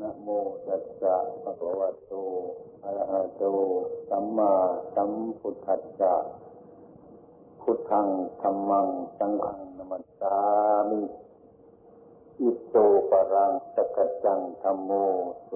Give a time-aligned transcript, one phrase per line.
[0.00, 0.28] นะโม
[0.66, 2.12] ตัสสะภะคะวะโต
[2.84, 3.42] อะระหะโต
[4.08, 4.52] สัมมา
[4.94, 5.10] สัม
[5.40, 6.14] พุทธัสสะ
[7.60, 8.08] พุทธัง
[8.42, 8.88] ธัมมัง
[9.18, 10.36] สังฆังนมัสสา
[10.90, 11.00] มิ
[12.40, 12.76] อิโต
[13.10, 14.90] ปะรังสกัจจังธัมโม
[15.44, 15.50] โส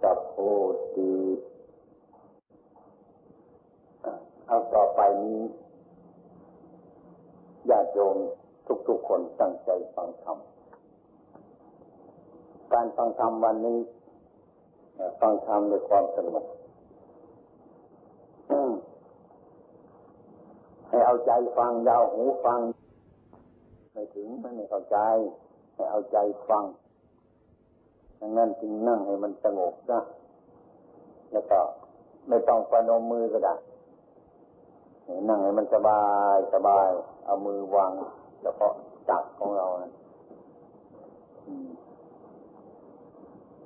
[0.00, 0.34] สัพโพ
[0.94, 1.14] ติ
[4.46, 5.40] เอาต่อไปนี้
[7.68, 8.16] ญาติโยม
[8.88, 10.38] ทุกๆคนตั้งใจฟังธรรม
[12.74, 13.78] การฟังธรรมวันนี้
[15.20, 16.44] ฟังธรรมด้วยความสงบ
[20.88, 22.60] ให้เอาใจฟังยาวหูฟัง
[23.92, 24.98] ไม่ถึงไม่เข้าใจ
[25.74, 26.64] ให้เอาใจฟัง
[28.20, 30.00] ดังนั้นจึงนั่งให้มันสงบนะ
[31.32, 31.58] แล้วก็
[32.28, 33.54] ไม่ต้องประนมมือก็ได้
[35.28, 36.02] นั่งให้มันสบา
[36.34, 36.88] ยสบาย
[37.24, 37.92] เอามือวาง
[38.42, 38.66] แล้วก็
[39.08, 39.92] จักของเรานะ
[41.46, 41.48] อ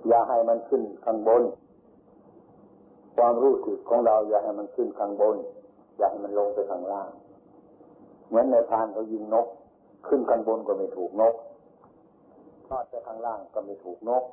[0.06, 1.42] อย่าให้มันขึ้นข้างบน
[3.16, 5.36] ความรู้สึกของเรา อย่าให้มันขึ้นข้างบน
[5.96, 7.10] อย่าให้มันลงไปข้างล่าง
[8.28, 9.46] เหมือนในพานเขายิงนก
[10.08, 11.34] ขึ้นข้างบนก็ไม่ถูกนก
[12.66, 14.24] ทอดไปข้างล่างก็ไม่ถูกนก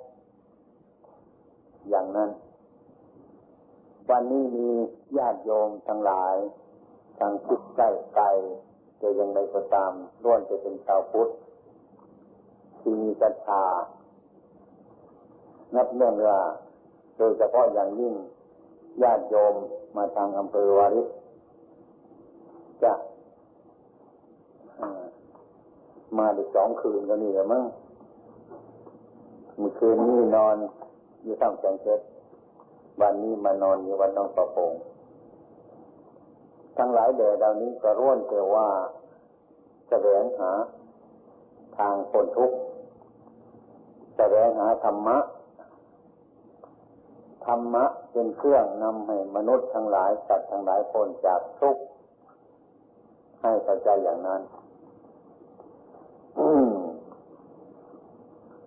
[1.89, 2.29] อย่างนั้น
[4.09, 4.67] วันนี้มี
[5.17, 6.35] ญาติโยมทั้งหลาย
[7.19, 8.25] ทางจิตใกล้ไกล
[9.01, 9.91] จะยังไงก็ตาม
[10.23, 11.29] ล้วนจะเป็นชาวพุทธ
[12.79, 13.63] ที่มีศรัทธา
[15.73, 16.39] นับเนื่องว่า
[17.17, 18.13] โดยเฉพาะอย่างยิ่ง
[19.03, 19.53] ญาติโยม
[19.95, 21.07] มาทางอำเภอวาริศ
[22.83, 22.93] จะ
[26.17, 27.63] มาได้สองคืนก็นี่แหละมั้ง
[29.57, 30.55] เมื่อคืนนี้นอน
[31.23, 32.05] อยู่ท่ามแสงเพชร
[33.01, 34.71] วันนี้มานอนอยู่วันน้องประพง
[36.77, 38.67] ทั้งหลายแด่เหล่านี้ก็ร่วนแต่ว่า
[39.89, 40.51] แสวงหา
[41.77, 42.57] ทางคนทุกข์
[44.17, 45.17] แสวงหาธรรมะ
[47.45, 51.83] ธรรมะเป็นเครื่องนำให้มนุษย์ทั้งหลายสัตว์ทั้งหลายพ้นจากทุกข์
[53.41, 54.41] ให้เข้าใจอย่างนั้น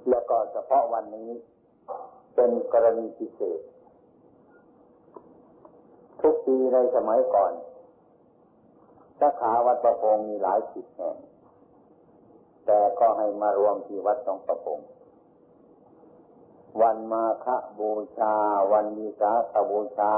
[0.09, 1.31] แล้วก็เฉพาะวันนี้
[2.35, 3.61] เป็นกรณีพิเศษ
[6.21, 7.53] ทุกปีในสมัยก่อน
[9.21, 11.17] สาขาวัดประพงมีหลายสิบแห่ง
[12.67, 14.79] แต่ก็ให้มารวมที่วัดสองประพง
[16.81, 17.47] วันมาฆ
[17.79, 18.35] บูชา
[18.73, 20.15] วันมีสาขบูชา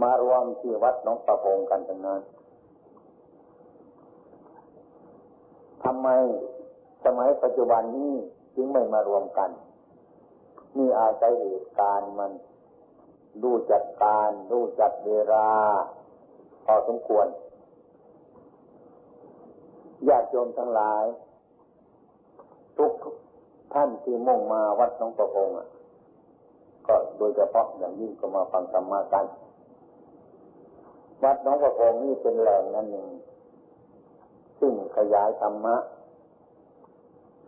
[0.00, 2.20] มารวมที่วัดน้องประพงกันทั้งนั้น
[5.84, 6.08] ทำไม
[7.04, 8.12] สมัยปัจจุบันนี้
[8.54, 9.50] จึงไม่มารวมกัน
[10.78, 12.32] มีอาศัยเหตุการณ์มัน
[13.42, 15.48] รู้จัดการรู้จัดเวลา
[16.64, 17.26] พอสมควร
[20.08, 21.04] ญาติโยมทั้งหลาย
[22.78, 22.92] ทุก
[23.74, 25.54] ท่านที่มุ่งมาวัดน้องประพงศ์
[26.86, 29.26] ก็โดยเฉพาะอย่างยิ่งก็มาฟังธรรมะกัน
[31.22, 33.08] วัดน้องประพงนี่เป็นแหล่งนั่นหนึ่ง
[34.60, 35.76] ซึ่งขยายธรรมะ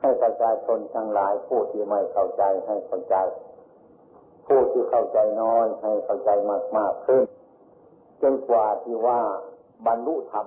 [0.01, 3.17] ให้ประชาชนทั้งหลายผู้ที่ไม่เข้าใจให้เข้าใจ
[4.47, 7.25] ผู้ที่เข้าใจน้อยให้เข้าใจมากมากขึ้น
[8.23, 9.21] จนกว่าที่ว่า
[9.87, 10.47] บรรลุธรรม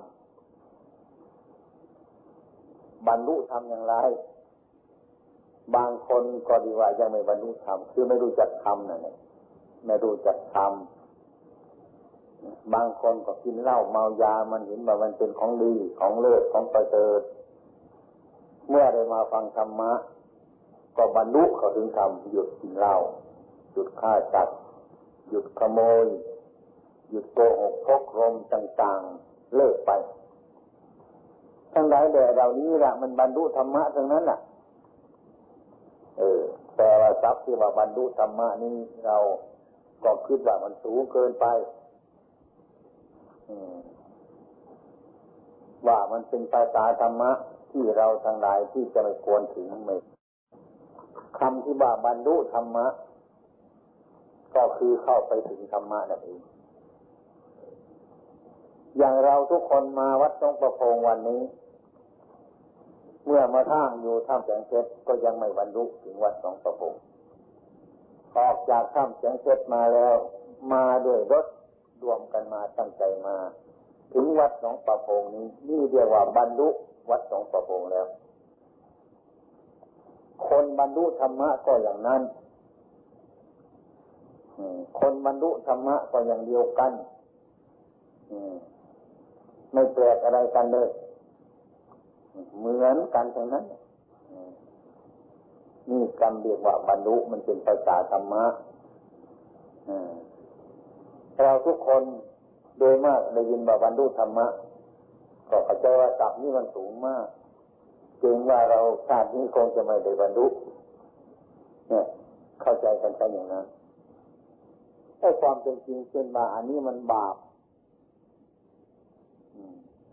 [3.08, 3.94] บรรลุธรรมอย่างไร
[5.74, 9.16] บางคนก็ดีว่ายังไม่บรรลุธรรมคือไม่รู้จักธรรมนั่นเอง
[9.86, 10.72] ไม่รู้จักธรรม
[12.74, 17.20] บางคนก็กินเหล้าเมายา มันเห็นว่ามันเป็นของดีของเลิศของประเสริฐ
[18.68, 19.92] เมื่อได้มาฟังธรรมะ
[20.96, 22.96] ก็บรรลุเขาถึงธรรมหยุดกินเหล้า
[23.72, 24.58] หยุดฆ่าสัตว์
[25.28, 26.06] หยุดขโมย
[27.10, 29.90] หยุดโกหกพกรมต่างๆ เลิกไป
[31.72, 34.38] ทั้งหลายแด่เรานี้ละมันบรรลุธรรมะทั้งนั้นแหละ
[36.18, 36.40] เออ
[36.76, 38.76] แต่ว่าทรัพย์ที่ว่าบรรลุธรรมะนี้
[39.06, 39.18] เรา
[40.04, 41.46] ก็คิดว่ามันสูงเกินไป
[45.86, 47.30] ว่ามันเป็นภาษาธรรมะ
[47.70, 49.96] ที่เราทั้งหลายที่จะไม่ควรถึงไม่
[51.38, 52.86] คำที่ว่าบรรลุธรรมะ
[54.56, 56.40] ก็คือเข้าไปถึงธรรมะนั่นเอง
[58.98, 61.42] อย่างเราทุกคนมาวัดตองประพงวันนี้
[63.24, 66.92] เมื่อมาท่ามอยู่ท่ามแสงเพชรก็ยังไม่บรรลุถึงวัดสองประพง
[68.38, 70.16] ออกจากท่ามแสงเพชรมาแล้ว
[70.72, 71.46] มาด้วยรถ
[72.02, 73.36] รวมกันมาตั้งใจมา
[74.12, 76.68] ถึงวัดสองประพงนี้นี่เรียกว่าบรรลุ
[77.10, 78.06] วัดสองประพงแล้ว
[80.48, 82.22] คนบรรลุธรรมะก็อย่างนั้น
[84.98, 86.92] คนบรรลุธรรมะก็อย่างเดียวกัน
[89.72, 90.88] ไม่แปลกอะไรกันเลย
[92.58, 93.64] เหมือนกันทั้งนั้น
[95.90, 98.44] นี่กำเรียกว่าบรรลุมันเป็นภาษาธรรมะ
[101.42, 102.02] เราทุกคน
[102.78, 104.46] โดยมากได้ยินว่าบรรลุธรรมะ
[105.50, 107.26] ก็เข้าใจว่าศัพท์นี้มันสูงมาก
[108.18, 110.46] เกรงว่าเราชาตินี้คงจะไม่ได้บรรลุ
[111.88, 112.04] เนี่ย
[112.62, 113.64] เข้าใจกันไปอย่างนั้น
[115.20, 117.36] ไอ้ความเป็นจริงเป็นมาอันนี้มันบาป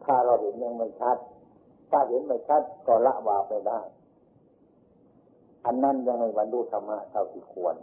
[0.04, 1.18] ถ้าเราเห็นยังไม่ชัด
[1.92, 3.80] ถ้าเห็นไม่ชัดก็ละบาไปได้
[5.66, 7.76] อันนั้นยังไม่บรรลุธรรมะเท่าที่ควร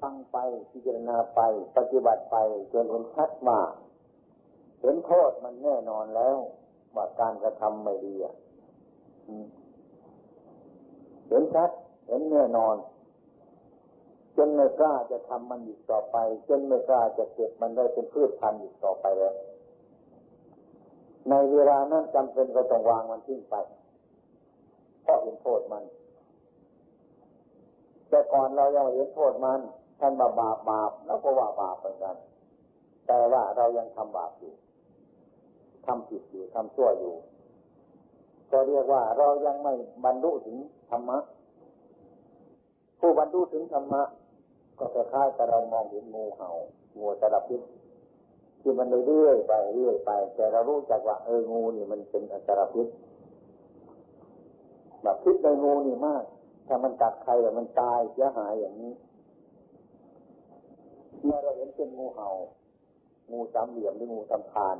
[0.00, 0.36] ฟังไป
[0.70, 1.40] พิจารณาไป
[1.76, 2.36] ปฏิบัติไป
[2.72, 3.60] จนเห็นชัดว่า
[4.80, 6.36] เห็นโทษมันแน่นอนแล้ว
[6.94, 8.34] ว่าการกระทำไม่ดีอะ
[11.28, 11.70] เห็นชัด
[12.08, 12.76] เห็นแน่นอน
[14.36, 16.16] จนไม่กล้าจะทำมันอีกต่อไป
[16.48, 19.34] จนไม่กล้าจะเก็บมันได้เป็นพืชพันธุ์อีกต่อไปแล้ว
[21.30, 23.54] ในเวลานั้นจำเป็นก็ต้องวางมันทิ้งไป
[25.02, 25.84] เพราะเห็นโทษมัน
[28.08, 29.60] แต่ก่อนเรายังเห็นโทษมัน
[30.00, 32.16] ท่านบาบาปบาปแล้วก็ว่าบาปเหมือนกัน
[33.06, 34.52] แต่ว่าเรายังทำบาปอยู่
[35.86, 37.14] ทำผิดอยู่ทำชั่วอยู่
[38.50, 39.72] ก็เรียกว่าเรายังไม่
[40.04, 40.56] บรรลุถึง
[40.90, 41.18] ธรรมะ
[43.00, 44.02] ผู้บรรลุถึงธรรมะ
[44.78, 46.50] ก็จะคล้ายกับเรามองเห็นงูเห่า
[46.98, 47.60] งูตะลับพิษ
[48.60, 52.88] ที่มันเรื่อยไปเรื่อยไป แต่เรารู้จักว่าเอองูนี่มันเป็นอันตรพิษ
[55.02, 56.24] แบบพิษในงูนี่มาก
[56.66, 58.92] ถ้ามันกัดใครแล้วมันตายเสียหายอย่างนี้
[61.22, 62.28] เมื่อเราเห็นเป็นงูเห่า
[63.30, 64.76] งูสามเหลี่ยมหรืองูทำพาน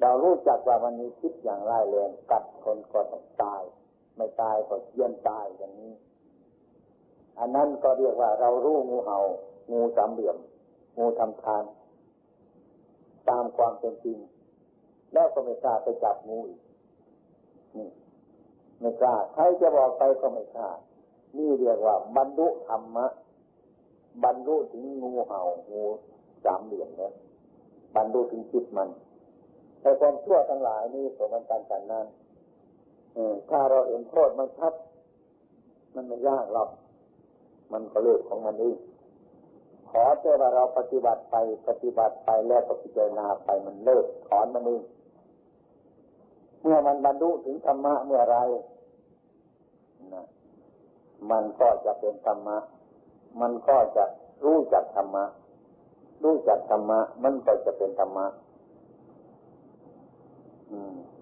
[0.00, 3.62] เรารู้จักว่ามันมีพิษอย่างร้ายแรงกัดคนก็ต้องตาย
[4.16, 5.92] ไม่ตายก็เยี่ยนตายอย่างนี้
[7.38, 9.18] อันนั้นก็เรียกว่าเรารู้งูเห่า
[9.72, 10.36] งูสามเหลี่ยม
[10.98, 11.64] งูทำทาน
[13.30, 14.18] ตามความเป็นจริง
[15.12, 16.60] แล้วก็ไม่กล้าไปจับงูอีก
[17.78, 17.88] นี่
[18.80, 20.68] ไม่กล้าใครจะบอกไปก็ไม่กล้า
[21.36, 23.06] นี่เรียกว่า บรรลุธรรมะ
[24.24, 25.40] บรรลุถึงงูเห่า
[25.70, 25.84] งู
[26.44, 27.12] สามเหลี่ยมเนี่ย
[27.96, 28.88] บรรลุถึงจิตมัน
[29.80, 32.06] แต่ความชั่วทั้งหลายนี่สมันกันกันนั้น
[33.50, 34.74] ถ้าเราเห็นโทษมันชัด
[35.94, 36.70] มันไม่ยากหรอก
[37.72, 38.76] มันก็เลือกของมันเอง
[39.90, 41.36] ขอแต่ว่าเราปฏิบัติไป
[41.68, 44.82] ปฏิบัติไปแล้วก็พิจารณาไปมันเลิกถอนมันเอง
[46.60, 48.36] เมื่อมันบรรลุถึงธรรมะเมื่อไร
[50.14, 50.26] นะ
[51.30, 52.56] มันก็จะเป็นธรรมะ
[53.40, 54.04] มันก็จะ
[54.44, 55.24] รู้จักธรรมะ
[56.24, 58.26] รู้จักธรรมะ มันก็จะเป็นธรรมะ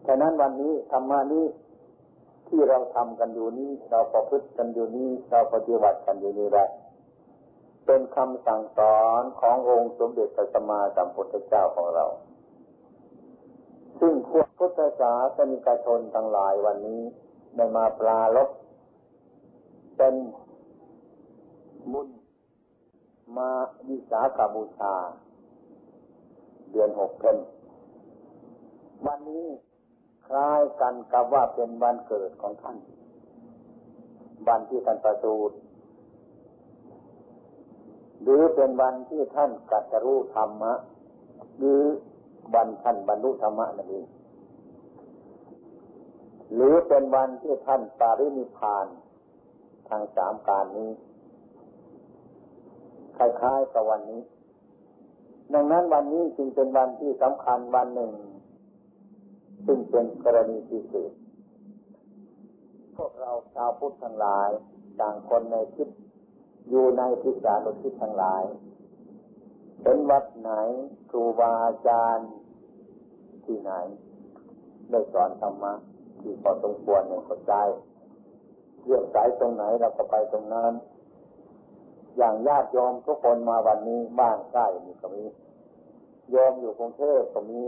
[0.06, 1.44] ฉะนั้นวันนี้ธรรมะนี้
[2.48, 6.68] ที่เราทำกันอยู่นี้ เราประพฤติกันอยู่นี้ เราปฏิบัติกันอยู่นี้แหละ
[7.86, 12.04] เป็นคำสั่งสอนขององค์สมเด็จพระสัมมาสัมพุทธเจ้าของเรา
[14.00, 17.02] ซึ่งพวกพุทธศาสนิกชนทั้งหลายวันนี้
[17.56, 18.48] ได้มาปลาลบ
[19.96, 20.14] เป็น
[21.92, 22.08] บุญ
[23.36, 23.50] มา
[23.88, 24.94] วิสาขบูชา
[26.70, 27.36] เดือนหกเพน
[29.06, 29.46] วันนี้
[30.26, 32.76] คล้ายกันกับว่าเป็นวันเกิดของท่าน
[34.48, 35.56] วันที่ท่านประสูติ
[38.24, 40.72] หรือเป็นวันที่ท่านกัตรู้ธรรมะ
[41.58, 41.80] หรือ
[42.54, 44.06] วันท่านบรรลุธรรมะนั่นเอง
[46.54, 48.86] หรือเป็นวันที่ท่านปารินิพาน
[49.88, 50.90] ทางสามการนี้
[53.16, 54.22] คล้ายๆกับวันนี้
[55.54, 58.12] ดังนั้นวันนี้จึงเป็นวันที่สำคัญวันหนึ่ง
[59.66, 61.12] ซึ่งเป็นกรณีพิเศษ
[62.96, 64.50] พวกเราชาวพุทธทั้งหลาย
[65.00, 65.88] ต่างคนในคิด
[66.68, 68.42] อยู่ในทิศานุทิศทั้งหลาย
[69.82, 70.50] เป็นวัดไหน
[71.10, 72.28] ครูบาอาจารย์
[73.44, 73.72] ที่ไหน
[74.90, 75.72] ได้สอนธรรมะ
[76.20, 77.54] ที่พอสมควรในเข้าใจ
[78.84, 80.72] เรื่องสายตรงไหนเราก็ไปตรงนั้น
[82.16, 85.24] อย่างญาติโยมทุกคนมาวันนี้บ้านใกล้นี่ก็มี
[86.30, 87.62] โยมอยู่กรุงเทพก็มี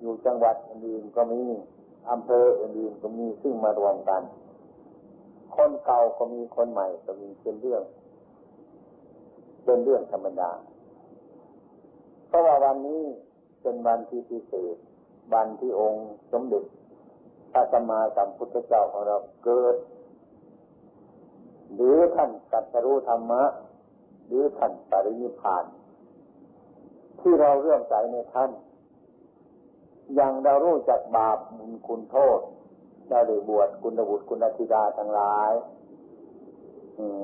[0.00, 1.42] อยู่จังหวัดอื่นก็มี
[2.10, 4.22] อำเภออื่นก็มีซึ่งมารวมกัน
[5.56, 7.82] คนเก่าก็มีคนใหม่ก็มีเป็นเรื่อง
[9.64, 10.50] เป็นเรื่องธรรมดา
[12.26, 13.02] เพราะว่าวันนี้
[13.62, 14.76] เป็นวันที่พิเศษ
[15.34, 16.64] วันที่องค์สมเด็จ
[17.52, 19.76] พระสัมมาสัมพุทธเจ้าของเราเกิด
[21.74, 23.42] หรือท่านกัตรู้ธรรมะ
[24.26, 25.64] หรือท่านปรินิพาน
[27.20, 28.50] ที่เราเรื่อมใจในท่าน
[30.14, 32.40] อย่างเรารู้จักบาปบุญคุณโทษ
[33.08, 35.52] ได้ได้บวชคุณบุตรคุณธิดาทั้งหลาย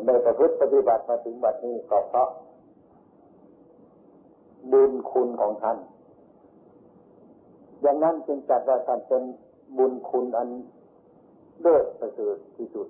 [0.06, 2.28] ได้ประพฤติปฏิบัติมาถึงบัดนี้ก็เพราะ
[4.72, 5.78] บุญคุณของท่าน
[7.80, 9.22] อย่างนั้นจึงจัดว่าท่านเป็น
[9.78, 10.48] บุญคุณอัน
[11.60, 12.88] เลิศประเสริฐที่สุด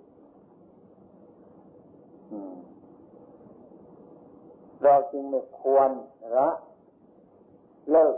[4.82, 5.90] เราจึงไม่ควร
[6.36, 6.48] ละ
[7.90, 8.16] เลิก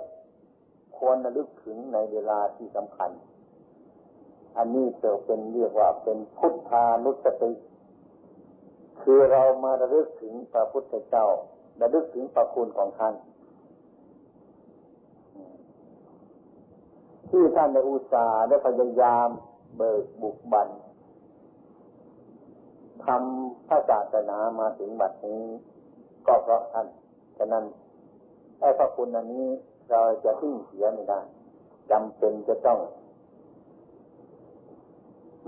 [0.96, 3.10] ควรระลึกถึงในเวลาที่สำคัญ
[4.56, 7.52] อันนี้จะเป็นเรียกว่าเป็นพุทธานุสติ
[9.02, 11.26] คือเรามาระลึกถึงพระพุทธเจ้า
[11.80, 13.14] ระลึกถึงพระคุณของท่าน
[17.30, 19.28] ที่ท่านได้อุตส่าห์ได้พยายาม
[19.76, 20.68] เบิกบุกบัน
[23.04, 25.42] ทำพระศาสนามาถึงบัดนี้
[26.26, 26.86] ก็เพราะท่าน
[27.38, 27.64] ฉะนั้น
[28.60, 29.46] ไอ้พระคุณอันนี้
[29.90, 31.20] เราจะทิ้งเสียไม่ได้
[31.90, 32.78] จำเป็นจะต้อง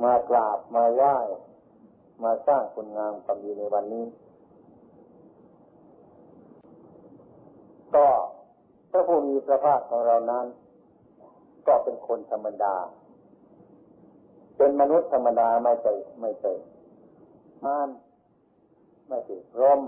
[0.02, 1.16] มากราบมาไหว้
[2.22, 4.06] มาสร้างคุณงามความดีในวันนี้
[7.94, 8.06] ก็
[8.90, 10.46] พระผู้มีพระภาคของเรานั้น
[11.66, 12.75] ก็เป็นคนธรรมดา
[14.56, 16.52] เป็นมนุษย์ธรรมดาไม่ใช่ไม่ใช่
[17.64, 17.88] มาน
[19.08, 19.80] ไม่ใช่รม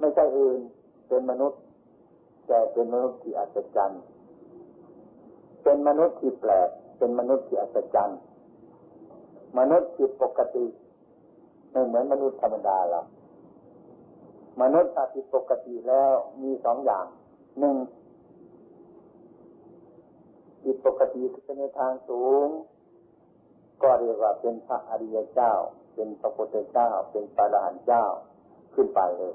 [0.00, 0.60] ไม่ใช่อื่น
[1.08, 1.60] เป็นมนุษย์
[2.46, 4.02] แต่เป็นมนุษย์ที่อัศจรรย์
[5.62, 6.68] เป็นมนุษย์ที่แปลก
[7.04, 8.20] เป็นมนุษย์ที่อัศจรรย์
[9.58, 10.66] มนุษย์ที่ปกติ
[11.70, 13.00] ไม่เหมือนมนุษย์ธรรมดาเรา
[14.62, 17.06] มนุษย์ถ้าผิดปกติแล้วมีสองอย่าง
[17.58, 17.76] หนึ่ง
[20.62, 22.46] ผิดปกติคือในทางสูง
[23.82, 25.52] ก็เรียกว่าเป็นพระอริยเจ้า
[25.94, 28.04] เป็นพระพุทธเจ้า เป็นพระอรหันต์เจ้า
[28.74, 29.34] ขึ้นไปเลย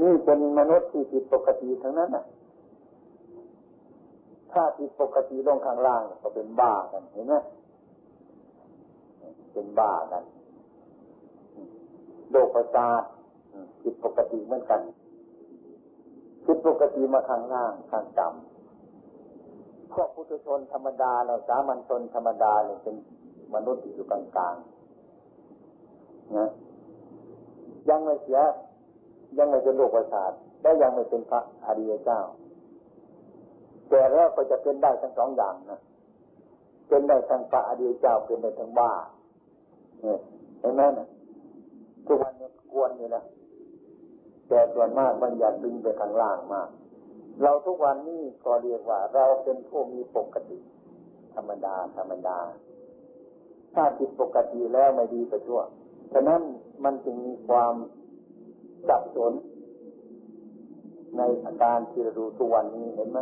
[0.00, 2.26] นี่เป็นมนุษย์ที่ผิดปกติทั้งนั้นน่ะ
[4.54, 7.34] ถ้าผิดปกติลงข้างล่างก็เป็นบ้ากันเห็นไหม
[9.52, 10.22] เป็นบ้ากัน
[12.30, 13.02] โรคประสาท
[13.82, 14.80] ผิดปกติเหมือนกัน
[16.44, 22.96] ผิดปกติมาข้างล่างข้างต่ำพวกพุทธชนธรรมดาเราสามัญชนธรรมดาเนี่ยเป็น
[23.54, 26.48] มนุษย์ที่อยู่กลางๆนะ
[27.88, 28.40] ยังไม่เสีย
[29.38, 30.32] ยังไม่เป็นโรคประสาท
[30.62, 32.20] และยังไม่เป็นพระอริยเจ้า
[33.94, 35.80] แต่แล้วก็จะเป็นได้ทั้งสองอย่างนะ
[36.88, 38.92] เป็นได้ทั้งพระอริยเจ้าเป็นได้ทั้งบ้า
[40.02, 40.18] เนี่ย
[40.60, 41.08] เห็นไหมนะ
[42.06, 43.22] ทุกวันนี้กวนอยู่นะ
[44.48, 46.68] แต่ส่วนมากมันอยากดึงไปข้างล่างมาก
[47.42, 50.58] เราทุกวันนี้ก็เรียกว่า เราเป็นผู้มีปกติ
[51.34, 52.38] ธรรมดา ธรรมดา
[53.74, 55.60] ถ้าผิดปกติแล้วไม่ดีไปทั่ว
[56.12, 56.40] ฉะนั้น
[56.84, 57.74] มันจึงมีความ
[58.88, 59.32] สับสน
[61.16, 63.20] ในอาการที่เราดูทุกวันนี้เห็นไหม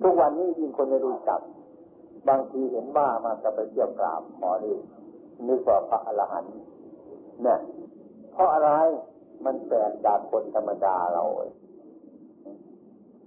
[0.00, 1.40] ทุกวันนี้ยิ่งคนไม่รู้จัก
[2.28, 4.76] บางทีเห็นว่ามาจะไปเที่ยวกราบหมอนี่
[5.48, 6.54] นึกว่าพระอรหันต์
[7.42, 7.58] เนี่ย
[8.32, 8.70] เพราะอะไร
[9.44, 11.24] มันแปลกจากคนธรรมดาเรา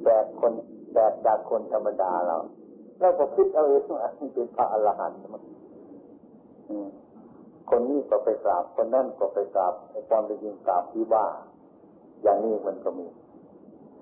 [0.01, 0.53] แปลกคน
[0.91, 2.37] แปลกจากคนธรรมดาเรา
[2.99, 3.99] เราก็คิดเอาเองว่า
[4.33, 5.43] เป็นพระอรหันต์มัน
[7.69, 11.25] คนนี้ก็ไปกราบ คนนั้นก็ไปกราบไอ้ความเป็นจริงกราบที่บ้า
[12.23, 13.07] อย่างนี้มันก็มี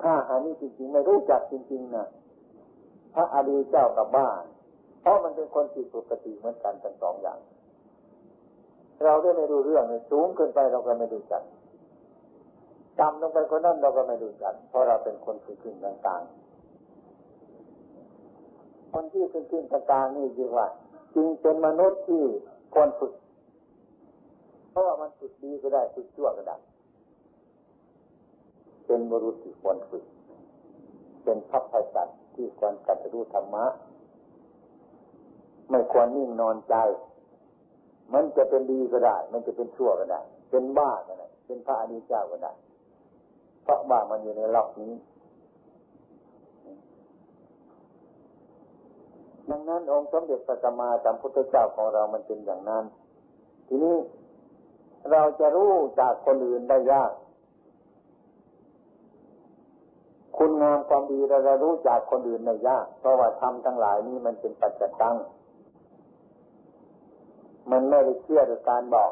[0.02, 2.06] ถ้าอันนี้จริงๆไม่รู้จักจริงๆนะ
[3.14, 4.44] พระอริยเจ้ากับบ้าน
[5.02, 7.40] เพราะมันเป็นคนผิดปกติเหมือนกันทั้งสองอย่าง
[9.04, 11.44] เราได้ไม่รู้เรื่องสูงเกินไปเราก็ไม่รู้จัก
[13.00, 20.68] ต่ำลงไปคนนั้นเราก็ไม่รู้จัก เพราะเราเป็นคนขึ้นขึ้นกลางๆ คนที่ขึ้นขึ้นกลางๆนี่จริงว่า
[21.16, 22.24] จริงเป็นมนุษย์ที่
[22.74, 23.14] ควรฝึก
[24.72, 26.58] เพราะว่ามันฝึกดีก็ได้ฝึกชั่วก็ได้
[28.86, 30.04] เป็นบรุษที่ควรฝึก
[31.24, 33.66] เป็นพัพจัต ที่ควรกัดรู้ธรรมะ
[35.70, 36.76] ไม่ควรนิ่งนอนใจ
[38.14, 42.52] มันจะเป็นดีก็ได้ มันจะเป็นชั่วก็ได้ เป็นบ้าก็ได้ เป็นพระอนิจเจ้าก็ได้
[43.64, 44.94] เพราะบ้ามันอยู่ในล็อกนี้
[49.50, 52.84] ดังนั้นองค์สมเด็จพระสัมมาสัมพุทธเจ้าของเรามันเป็นอย่างนั้น
[53.68, 53.98] ทีนี้
[55.12, 57.12] เราจะรู้จากคนอื่นได้ยาก
[60.38, 65.16] คุณงามความดีเราจะรู้จากคนอื่นได้ยาก เพราะว่าทำทั้งหลายนี้มันเป็นปัจจตัง
[67.72, 69.12] มันไม่ได้เชื่อด้วยการบอก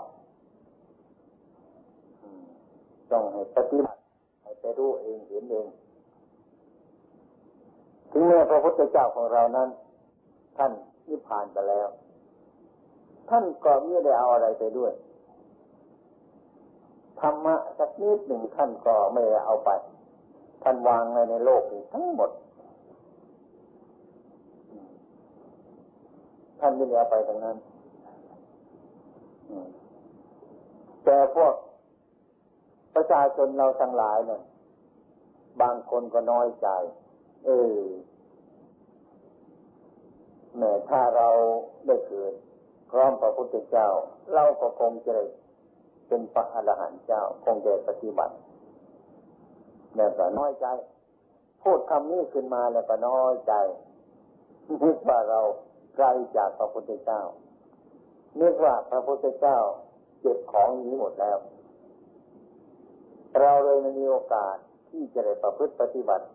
[3.11, 3.99] ต้องให้ปฏิบัติ
[4.41, 5.67] ให้ไปรู้เองเห็นเอง
[8.11, 9.69] ถึงแม้พระพุทธเจ้าของเรานั้น
[10.57, 10.71] ท่าน
[11.07, 11.87] นิพพานไปแล้ว
[13.29, 14.91] ท่านก็ไม่ได้เอาอะไรไปด้วย
[17.19, 19.69] ธรรมะสักนิดหนึ่งท่านก็ไม่เอาไป
[20.63, 22.31] ท่านวางไว้ในโลกนี้ทั้งหมด
[26.59, 27.57] ท่านไม่ได้เอาไปทั้งนั้น
[31.05, 31.53] แต่พวก
[32.95, 34.41] ประชาชนเราทั้งหลายเนี่ย
[35.61, 36.67] บางคนก็น้อยใจ
[37.45, 37.77] เออ
[40.57, 41.27] แม้ถ้าเรา
[41.85, 42.33] ได้เกิด
[42.91, 43.87] พร้อมพระพุทธเจ้า
[44.33, 45.15] เราก็คงจะ
[46.07, 48.35] เป็นพระอรหันต์เจ้า คงจะปฏิบัติ
[49.95, 50.67] เนี่ยก็น้อยใจ
[51.63, 53.53] พูดคำนี้ขึ้นมาแล้วก็น้อยใจ
[54.83, 55.39] นึกว่าเรา
[55.95, 56.07] ไกล
[56.37, 57.21] จากพระพุทธเจ้า
[58.41, 59.57] นึกว่าพระพุทธเจ้า
[60.21, 61.37] เก็บของนี้หมดแล้ว
[63.39, 64.55] เราเลยมีโอกาส
[64.89, 66.25] ที่จะได้ประพฤติปฏิบัติ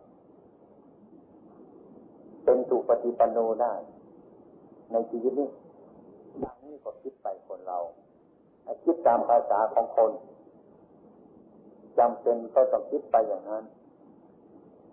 [2.44, 3.74] เป็นสุปฏิปันโนได้
[4.92, 5.48] ในชีวิตนี้
[6.40, 7.78] อย่างนี้ก็คิดไปคนเรา
[8.84, 10.10] คิดตามภาษาของคน
[11.98, 13.64] จำเป็นก็ต้องคิดไปอย่างนั้น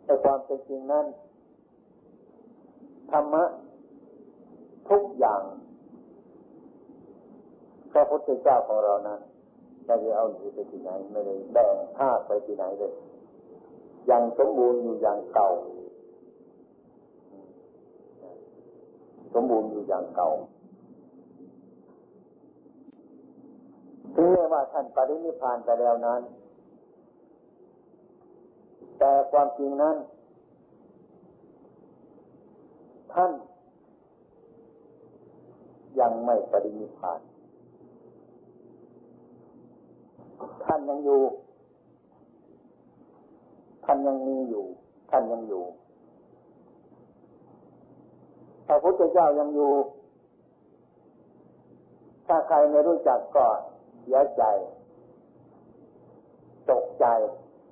[0.04, 1.06] แต่ความเป็นจริงนั้น
[3.12, 3.44] ธรรมะ
[4.90, 5.42] ทุกอย่าง
[7.92, 9.20] พระพุทธเจ้าของเรานั้น
[9.86, 12.94] ไม่ได้เอาหนีไปที่ไหน ไม่ได้แบ่งท่าไปที่ไหนเลย
[14.10, 15.50] ยังสมบูรณ์อยู่อย่างเก่า
[19.34, 20.30] สมบูรณ์อยู่อย่างเก่า
[24.16, 26.22] ถึงแม้ว่าท่านปรินิพานไปแล้วนั้น
[29.00, 29.96] แต่ความจริงนั้น
[33.14, 33.32] ท่าน
[36.00, 37.20] ยังไม่ปรินิพาน
[40.66, 41.22] ท่านยังอยู่
[43.86, 44.66] ท่านยังมีอยู่
[45.10, 45.64] ท่านยังอยู่
[48.68, 49.74] พระพุทธเจ้ายังอยู่
[52.28, 53.46] ถ้าใครไม่รู้จักก็
[54.02, 54.44] เสียใจ
[56.70, 57.06] ตกใจ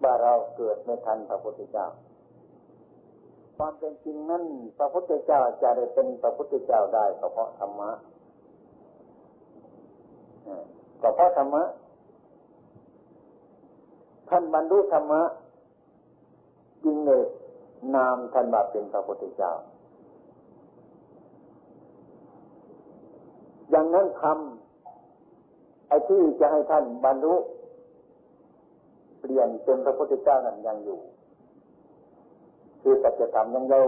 [0.03, 1.88] ว่าเราเกิดไม่ทันพระพุทธเจ้า
[3.58, 4.43] ความเป็นจริงนั้น
[4.77, 7.91] พระพุทธเจ้าจะได้เป็นพระพุทธเจ้าได้ก็เพราะธรรมะ
[11.01, 11.63] ก็เพราะธรรมะ
[14.29, 15.22] ท่านบรรลุธรรมะ
[16.84, 17.24] จริงเลย
[17.96, 19.51] นามท่านมาเป็นพระพุทธเจ้า
[23.70, 27.35] อย่างนั้นทำไอ้ที่จะให้ท่านบรรลุ
[29.22, 31.00] เปลี่ยนเป็นพระพุทธเจ้านั้นยังอยู่
[32.81, 33.86] คือปัจจธรรมยังอยู่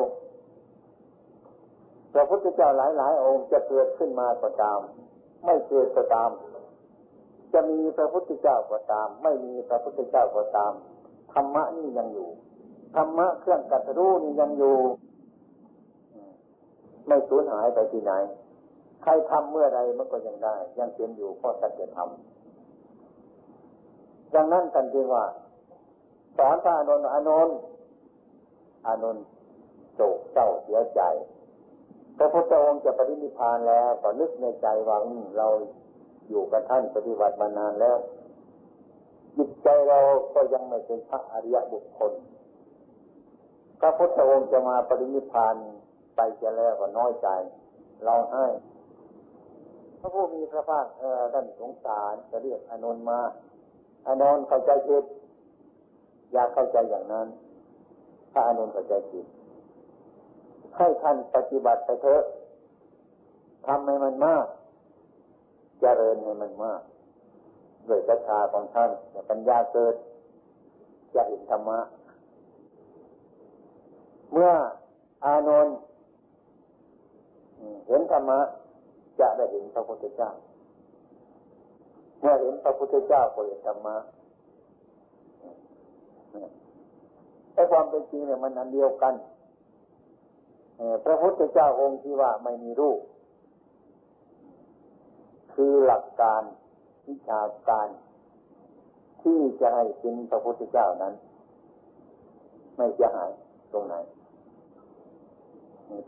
[2.14, 4.80] พระพุทธเจ้าหลายหลายองค์จะเกิดขึ้นมาก็ตาม
[5.46, 6.30] ไม่เกิดก็ตาม
[7.54, 10.74] จะมีพระพุทธเจ้าก็ตาม ไม่มีพระพุทธเจ้าก็ตาม
[11.34, 12.30] ธรรมะนี่ยังอยู่
[12.96, 14.78] ธรรมะเครื่องกัตรู้นี่ยังอยู่
[17.08, 18.12] ไม่สูญหายไปที่ไหน
[19.04, 22.10] ใครทำเมื่อไรมันก็ยังได้ ยังเป็นอยู่เพราะสัจธรรม
[24.36, 25.26] ดังนั้นกันจึงว่า
[26.38, 27.50] สอนพระอนุนอนุน
[28.88, 29.18] อนุน
[29.96, 31.02] โศกเศร้าเสียใจ
[32.18, 34.98] พระพุทธองค์จะปฏินิพานแล้วก็นึกในใจว่า
[35.38, 35.48] เรา
[36.30, 37.98] อยู่กับท่านปฏิบัติมานานแล้ว
[39.38, 40.00] จิตใจเรา
[40.34, 42.12] ก็ยังไม่เป็นพระอริยบุคคล
[43.80, 45.56] พระพุทธองค์จะมาปรินิพาน
[46.16, 47.28] ไปจะแล้วก็น้อยใจ
[48.06, 48.46] เราให้
[50.00, 53.20] พระผู้มีพระภาคเออท่านสงสารจะเรียกอนนมา
[54.08, 55.04] อนนท์เข้าใจผิด
[56.34, 57.28] อยากเข้าใจอย่างนั้น
[58.32, 59.26] ถ้าอนนท์เข้าใจผิด
[60.78, 62.24] ให้ท่านปฏิบัติไปเถอะ
[63.68, 64.46] ทำให้มันมาก
[65.82, 66.82] เจริญให้มันมาก
[67.88, 68.92] ด้วยศรัทธาของท่าน
[69.30, 69.96] ปัญญาเกิด
[71.16, 71.80] จะเห็นธรรมะ
[74.32, 74.52] เมื่อ
[75.26, 75.76] อานนท์
[77.88, 78.40] เห็นธรรมะ
[79.20, 80.32] จะได้เห็นพระพุทธเจ้า
[82.24, 83.96] เมื่อเห็นพระพุทธเจ้าก็เห็นธรรมะ
[87.54, 89.14] แต่ความเป็นจริงเนี่ยมันอันเดียวกัน
[91.06, 93.00] พระพุทธเจ้าองค์ที่ว่าไม่มีรูป
[95.54, 96.42] คือหลักการ
[97.08, 97.88] วิชาการ
[99.22, 101.14] ที่จะให้เป็นพระพุทธเจ้านั้น
[102.78, 103.32] ไม่จะหาย
[103.74, 103.96] ตรงไหน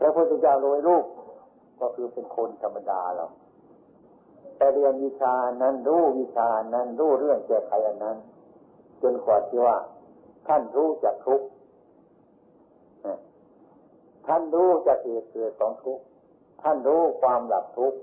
[0.00, 1.04] พระพุทธเจ้าโดยรูป
[1.80, 3.26] ก็คือเป็นคนธรรมดาเรา
[4.56, 8.16] แต่เรียนวิชานั้นรู้วิชานั้นรู้เรื่องแก้ไขอันนั้น
[9.02, 9.76] จนกว่าที่ว่า
[10.46, 11.40] ท่านรู้จักทุก
[14.26, 15.98] ท่านรู้จักเหตุเกิดของทุก
[16.62, 17.98] ท่านรู้ความหลับทุกข์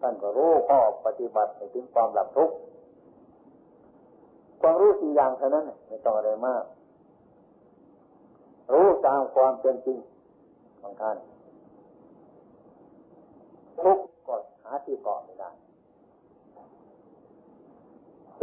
[0.00, 2.54] ท่านก็รู้ข้อปฏิบัติในถึงความหลับทุกข์
[4.60, 6.62] ความรู้สี่อย่างเท่านั้นไม่ต้องอะไรมาก
[8.72, 9.98] รู้ตามความเป็นจริง
[10.80, 11.16] ของท่าน
[13.82, 15.50] ทุกข์ก็หาที่เกาะไม่ได้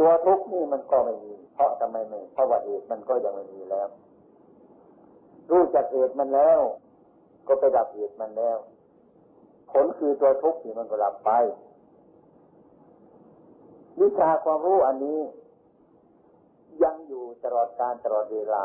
[0.04, 3.88] ตัวทุกข์นี่มันก็ไม่มี เพราะทำไมไม่เพราะว่าเหตุมันก็ยังไม่มีแล้ว
[5.50, 6.60] รู้จักเหตุมันแล้ว
[7.46, 8.58] ก็ไปดับเหตุมันแล้ว
[9.70, 11.30] ผลคือตัวทุกข์ที่มันก็ลับไป
[14.00, 15.20] วิชาความรู้อันนี้
[16.82, 18.64] ยังอยู่ตลอดการตลอดเวลา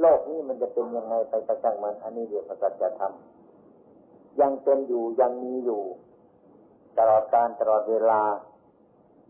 [0.00, 3.12] โลกนี้มันจะเป็นยังไงไปประจังมัน อันนี้เรียกว่าสัจธรรม
[4.40, 5.82] ยังเป็นอยู่ยังมีอยู่
[6.98, 8.22] ตลอดการตลอดเวลา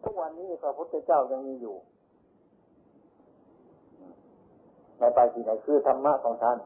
[0.05, 1.77] ทุกวันนี้พระพุทธเจ้ายังมีอยู่
[4.99, 6.59] ไม่ไปที่ไหนคือธรรมะของท่าน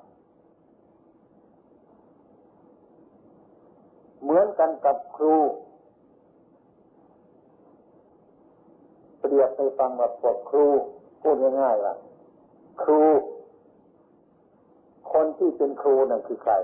[4.22, 5.36] เหมือนกันกับครู
[9.20, 10.66] เปรียบไปฟังแบบพวกครู
[11.22, 11.94] พูดง่ายๆว่า
[12.82, 13.02] ครู
[15.12, 16.54] คนที่เป็นครูนั่นคือใคร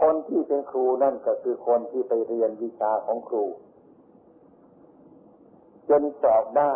[0.00, 3.44] คนที่เป็นครูนั่นก็คือคนที่ไปเรียนวิชาของครู
[5.88, 6.74] จนสอบได้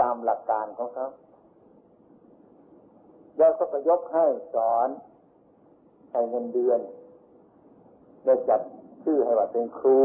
[0.00, 1.08] ตามหลักการของเขา
[3.38, 4.88] แล้วก็ไปยกให้สอน
[6.12, 6.80] ให้เงินเดือน
[8.24, 8.60] ได้จัด
[9.02, 10.02] ชื่อให้ว่าเป็นครู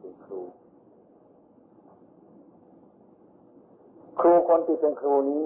[0.00, 0.40] เป็นครู
[4.20, 5.44] ครูคนที่เป็นครูนี้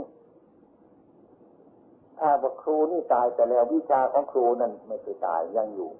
[2.19, 5.91] ถ้าว่าครูนี่ตายแต่แล้ววิชาของครูนั้นไม่เคยตายยังอยู่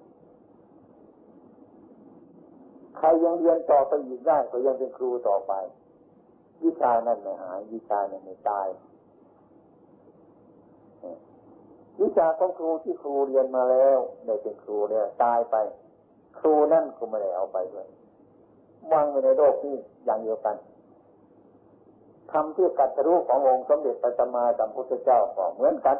[2.99, 5.53] ใครยังเรียนต่อไปอีกได้ก็ยังเป็นครูต่อไป
[6.63, 8.67] วิชานั้นไม่หาย วิชานั้นไม่ตาย
[12.01, 15.55] วิชาของครูที่ครูเรียนมาแล้วได้เป็นครูเนี่ยตายไป
[16.39, 17.87] ครูนั่นก็ไม่ได้เอาไปด้วย
[18.91, 20.55] วางไว้ในโลกนี้อย่างเดียวกัน
[22.31, 25.97] ทำที่กัตรู้ขององค์สมเด็จพระสัมมาสัมพุทธเจ้าก็เหมือนกัน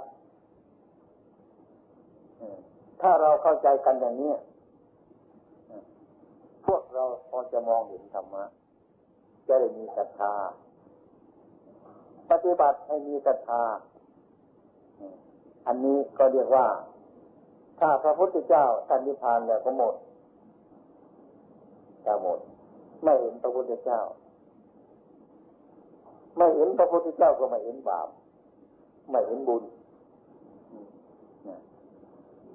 [3.01, 4.33] ถ้าเราเข้าใจกันอย่างนี้
[6.65, 8.43] พวกเราพอจะมองเห็นธรรมะ
[9.47, 10.33] จะได้มีศรัทธา
[12.31, 13.63] ปฏิบัติให้มีศรัทธา
[15.67, 16.67] อันนี้ก็เรียกว่า
[17.79, 19.95] ถ้าพระพุทธเจ้าท่านนิพพานแล้วก็หมด
[22.05, 22.39] จะหมด
[23.03, 24.01] ไม่เห็นพระพุทธเจ้า
[26.37, 28.07] ไม่เห็นพระพุทธเจ้าก็ไม่เห็นบาป
[29.09, 29.63] ไม่เห็นบุญ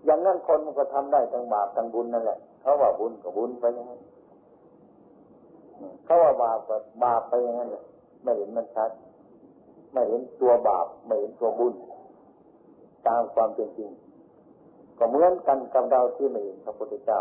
[0.04, 4.00] อย่างนั้นคนมันก็ทำได้ทั้งบาปทั้งบุญนั่นแหละเขาว่าบุญกับบุญไปอย่างนั้น
[6.04, 7.68] เขาว่าบาปกับบาปไปอย่างนั้น
[8.22, 8.90] ไม่เห็นมันชัด
[9.92, 11.74] ไม่เห็นตัวบาป ไม่เห็นตัวบุญ
[13.08, 13.90] ตามความเป็นจริง
[14.98, 17.20] ก็เหมือนกันกับเราที่ไม่เห็นพระพุทธเจ้า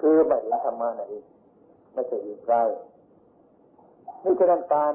[0.00, 1.24] คือไม่เห็นธรรมะนั่นเอง
[1.92, 2.54] ไม่ใช่อีกไร
[4.24, 4.92] นี่คือการ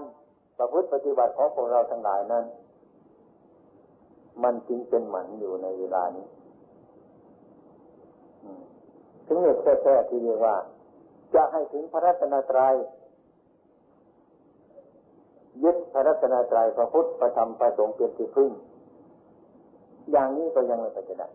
[0.58, 2.46] ประพฤติปฏิบัติของพวกเราทั้งหลายนั้น
[4.44, 6.28] มันจริงเป็นหมันอยู่ในเวลานี้
[9.26, 10.56] ถึงเหตุแท้ๆที่เรียกว่า
[11.36, 12.76] จะให้ถึงพระรัตนตรยัย
[15.64, 18.52] ยึดพระรัตนตรัยพระพุทธพระธรรมพระสงฆ์เป็นที่พึ่ง
[20.12, 21.28] อย่างนี้ก็ยังไม่ไปได้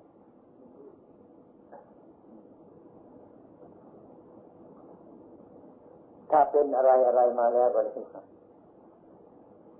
[6.30, 7.92] ถ้าเป็นอะไรอะไรมาแล้วก็เลย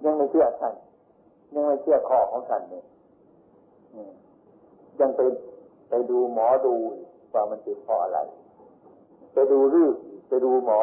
[0.04, 0.74] ยังไม่เชื่อท่าน
[1.54, 2.84] ยังไม่เชื่อข้อของท่านเนี่ย
[5.00, 5.20] ยังไป
[5.88, 6.74] ไปดูหมอดู
[7.34, 8.18] ว่ามันเป็นเพราะอะไร
[9.32, 9.90] ไปดูรื้อ
[10.28, 10.80] ไปดูหมอ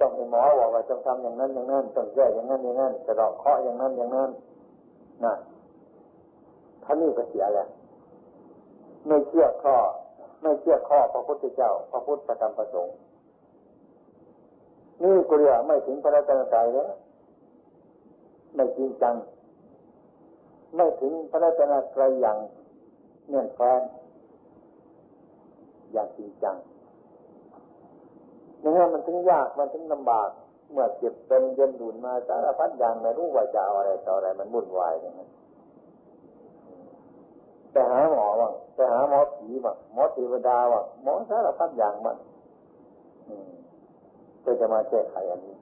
[0.00, 4.30] ต้องให้หมอบอกว่าต้องทำอย่างนั้นอย่างนั้นต้องแก้อย่างนั้นอย่างนั้นจะดอกเคาะอย่างนั้นอย่างนั้น
[5.24, 5.34] นะ
[6.84, 7.68] ท่านนี่ก็เสียแล้ว
[9.06, 9.76] ไม่เชื่อข้อ
[10.42, 12.94] ไม่เชื่อข้อพระพุทธเจ้า พระพุทธประธรรมประสงค์
[15.02, 16.90] นี่ก็เรียกไม่ถึงพระรัตนตรัยแล้ว
[18.54, 19.14] ไม่จริงจัง
[20.74, 22.38] ไม่ถึงพระรัตนตรัยอย่าง
[23.28, 23.82] เนื่องแฟ้น
[25.92, 26.56] อย่างจริงจัง
[28.60, 30.28] อย่างนี้มันถึงยากมันถึงลำบาก
[30.72, 35.28] เมื่อเจ็บเป็นเย็นดุนมาสารพัดอย่างไม่รู้ว่าจะเอาอะไรต่ออะไรมันวุ่นวายอย่างนั้น
[37.72, 42.16] ไปหาหมอบ้างไปหาหมอผีบ้างหมอเทวดาบ้างหมอสารพัดอย่างมัน
[44.40, 45.54] เพื่อจะมาแก้ไขอันนี้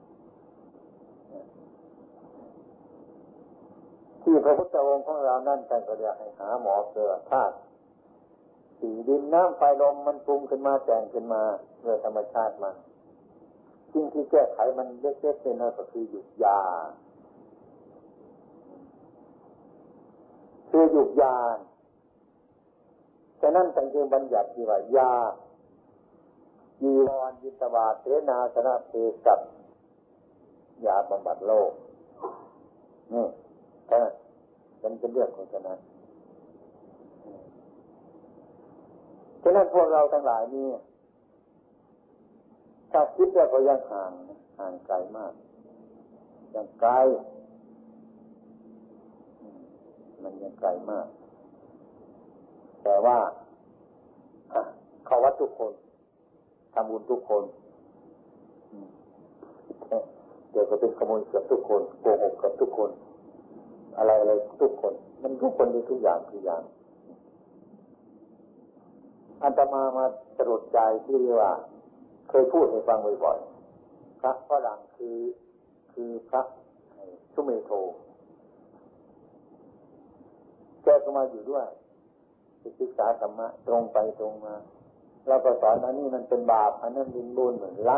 [4.29, 7.55] ที่พระพุทธองค์ของเรานั่นท่านก็อยกให้หาหมอเกิดธาตุ
[8.79, 11.43] สีดินน้ำไฟลมมันปรุงขึ้นมาแต่งขึ้นมา
[11.81, 12.75] เมื่อธรรมชาติมัน
[13.91, 16.59] สิ่งที่แก้ไขมันเล็กๆน้อยๆก็คือหยุดยา
[20.69, 21.35] คือหยุดยา
[23.41, 25.11] ฉะนั้นจึงบัญญัติที่ว่ายา
[26.81, 28.91] ยีวรยิตวาเสนาสนะเพ
[29.25, 29.39] ศัต
[30.85, 31.71] ยาบำบัดโลก
[33.13, 33.27] นี่
[33.87, 34.01] แค่
[34.81, 35.79] นั้นเป็นเรื่องของฉะนั้น
[39.43, 40.69] ฉะนั้นพวกเราทั้งหลายนี่
[42.91, 44.11] ถ้าคิดแล้วก็ยังห่าง
[44.59, 45.33] ห่างไกลมาก
[46.55, 46.91] ยังไกล
[50.23, 51.07] มันยังไกลมาก
[52.83, 53.17] แต่ว่า
[55.05, 55.73] เขาวัดทุกคน
[56.73, 57.43] ทำบุญทุกคน
[60.51, 62.89] เดี๋ยวก็เป็นขโมยเกือบทุกคนโกหกกับทุกคน
[63.97, 66.61] อะไรอะไรทุกคน มันทุกคนมีทุกอย่างทุกอย่าง
[69.43, 70.05] อันตมามา
[70.37, 71.53] สรุปใจที่เรียกว่า
[72.29, 75.17] เคยพูดให้ฟังบ่อยๆพระฝรั่งคือ
[75.93, 76.41] คือพระ
[77.33, 77.71] ชุเมโท
[80.83, 81.65] แกก็มาอยู่ด้วย
[82.79, 84.55] ศึกษาธรรมะตรงไปตรงมา
[85.27, 87.97] เราก็สอนอันนี้มันเป็นบาปอันนั้นเป็นบุญเหมือนละ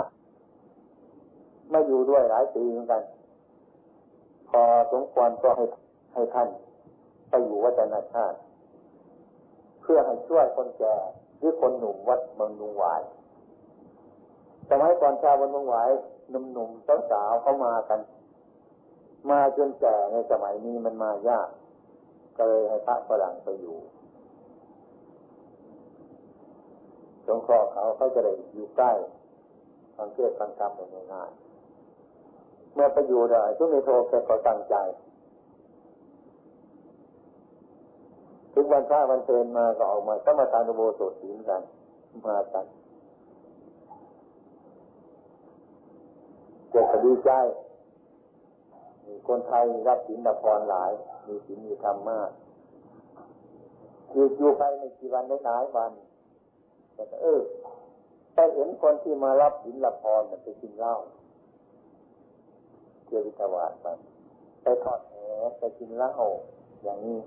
[1.70, 3.04] ไม่อยู่ด้วยหลายปีเหมือนกัน
[4.50, 5.66] พอสมควรก็ให้
[6.14, 6.50] ให้ท่าน
[7.30, 8.38] ไปอยู่วัฒนชาติ
[9.82, 10.96] เพื่อให้ช่วยคนแก่
[11.38, 13.02] หรือคนหนุ่มวัดเมืองนุงหวาย
[14.70, 15.90] สมัยก่อนชาวบนเมืองหวาย
[16.30, 18.00] หนุ่มๆสาวๆเข้ามากัน
[19.30, 21.50] มาจนแก่ในสมัยนี้มันมายาก
[22.38, 23.78] ก็เลยให้พระฝรั่งไปอยู่
[27.28, 28.92] สงเคราะห์เขาเขาจะได้อยู่ใกล้
[29.96, 31.32] ฟังเทศฟังธรรมได้ง่าย
[32.74, 34.76] เมื่อไปอยู่ได้ทุกมีโทรแกก็ตั้งใจ
[38.60, 41.62] ถึงวันพระวันเพลนมาก็ออกมาสมาทานโบสถศีลกัน
[42.28, 42.66] มากัน
[46.72, 47.32] เกิดดีใจ
[49.06, 50.92] มีคนไทยรับศีลรับพรหลาย
[51.28, 52.30] มีศีลมีธรรมมาก
[54.12, 55.92] อยู่อยู่ไปในกี่วันหลายวัน
[56.94, 57.42] แต่เออ
[58.36, 60.96] ไปเห็นคนที่มารับหินละพรมันไปกินเหล้า
[63.06, 63.86] เที่ยววิทวาสไป
[64.62, 65.14] ไปทอดแห
[65.60, 66.12] ไปกินเหล้า
[66.86, 67.20] อย่างนี้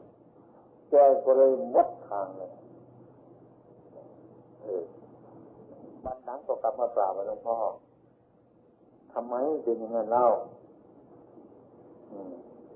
[0.92, 2.50] แกก็เลยมดทางเลย
[6.04, 7.56] บันหลังก็กลับมาปราบหลวงพ่อ
[9.12, 10.26] ทำไมเป็นอย่างนั้นเล่า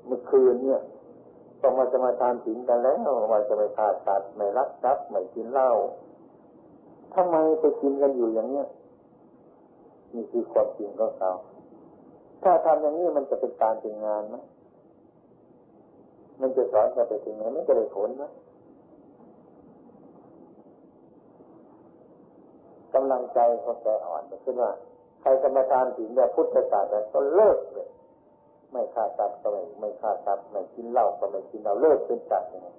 [0.07, 0.81] เมื่อคืนเนี่ย
[1.63, 5.71] ต้องมาจะมาทานสินกันแล้วมาจะไม่ขาดตัดไม่รักทรัพย์ไม่กินเหล้า
[7.15, 8.67] ทำไมไปกินกันอยู่อย่างเนี้ย
[10.15, 11.33] นี่คือความจริงของเขา
[12.43, 14.37] ถ้าทำอย่างนี้มันจะเป็นการเป็นงานไหม
[16.40, 18.25] มันจะสอนกันไปถึงไหนมันจะได้ผลไหม
[22.94, 24.70] กำลังใจเขาแก่อ่อนขึ้นว่า
[25.20, 27.88] ใครกรรมฐานถึงแบบพุทธศาสนาก็เลิกเลย
[28.72, 32.75] ไม่ฆ่าตัดก็ไม่ไม่ฆ่าตัดไม่กินเหล้าก็ไม่กินเหล้าเลิกเป็นจัดอย่างนี้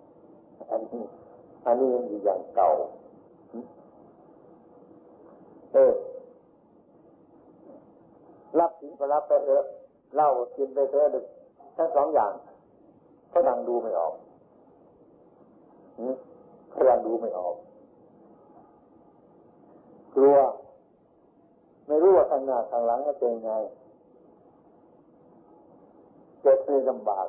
[0.72, 1.04] อันนี้
[1.66, 2.70] อันนี้ยังอยู่อย่างเก่า
[5.74, 5.94] เออ
[8.60, 9.64] รับสินก็รับไปเถอะ
[10.16, 11.26] เล่ากินไปเถอะ
[11.78, 12.32] ทั้งสองอย่าง
[13.30, 14.14] เขาดังดูไม่ออก
[16.70, 17.56] เขาดังดูไม่ออก
[20.16, 20.38] กลัว
[21.88, 23.52] ไม่รู้ว่าข้างหน้าข้างหลังจะเป็นไง
[26.42, 27.28] เกิดในลำบาก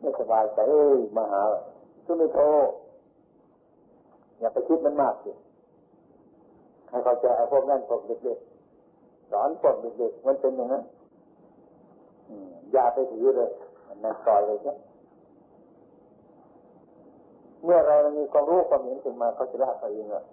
[0.00, 1.42] ไม่สบายใจเอ้ยมาหา
[2.04, 2.38] ชุไม่โท
[4.38, 5.32] อย่าไปคิดมันมากสิ
[6.88, 10.84] ให้เขาใจพวกนั้นพวกเด็กๆสอนพวกเด็กๆมันเป็นอย่างนั้น
[12.72, 13.50] อย่าไปถือเลย
[14.02, 14.74] นั่นปล่อยเลยใช่
[17.64, 20.24] เมื่อเรามีความรู้ความเห็นขึ้นมาเขาจะละไปเองอะ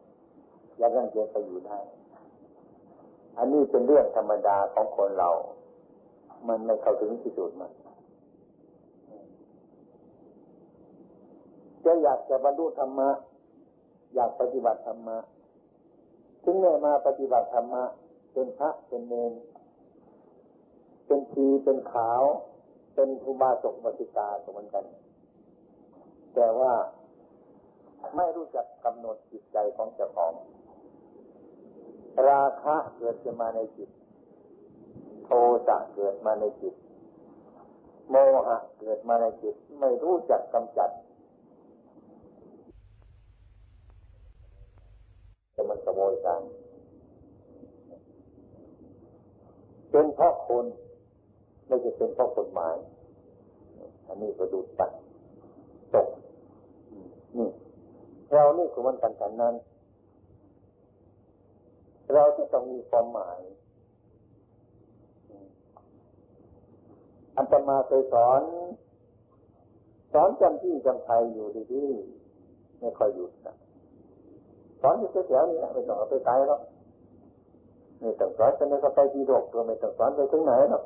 [0.82, 1.78] ยังยังเกินไปอยู่ได้
[3.38, 5.30] อันนี้เป็นเรื่องธรรมดาของคนเรา
[6.48, 7.72] มันไม่เข้าถึงที่สุดมัน
[11.86, 13.10] จะอยากจะบรรลุธรรมะ
[14.16, 15.18] อยากปฏิบัติธรรมะ
[16.44, 17.84] ถึงแม้มาปฏิบัติธรรมะ
[18.34, 19.34] เป็นพระเป็นเนร
[21.06, 22.24] เป็นทีเป็นขาว
[23.02, 24.86] เป็นภูบาสกบติกาเหมือนกัน
[26.36, 26.74] แต่ว่า
[28.16, 30.34] ไม่รู้จักกำหนดจิตใจของเจ้าของ
[32.30, 33.90] ราคะเกิดขึ้นมาในจิต
[35.26, 35.30] โท
[35.68, 36.76] สะเกิดมาในจิต
[38.10, 38.16] โม
[38.48, 40.90] หะเกิดมาในจิต ไม่รู้จักกำจัด
[45.56, 46.42] จะมันขโมยกัน
[49.92, 50.68] เป็นเพราะคน
[51.70, 52.76] ไม่ใช่เป็นเพราะกฎหมาย
[54.08, 54.92] อันนี้ก็ดูตัด
[55.94, 56.08] ตก
[57.38, 57.50] นี่
[58.32, 59.56] เรานี่คือมันกันกันนั้น
[62.14, 63.40] เราจะต้องมีความหมาย
[67.38, 68.42] อันตมาเคยสอน
[70.14, 73.56] สอนจำที่จำไทยอยู่ดีๆไม่ค่อยหยุดนะ
[74.82, 76.62] สอนอยู่แถวๆนี้ไม่ต้องเอาไปไกลหรอก
[78.00, 80.84] ไม่ต้องสอนไปในก็ไปที่โลกก็ไม่ต้องสอนไปถึงไหนหรอก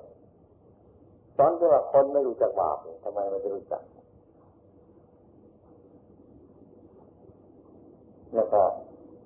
[1.37, 3.81] สอนแค่ว่าคนไม่รู้จักบาปทำไมไม่รู้จัก
[8.35, 8.61] แล้วก็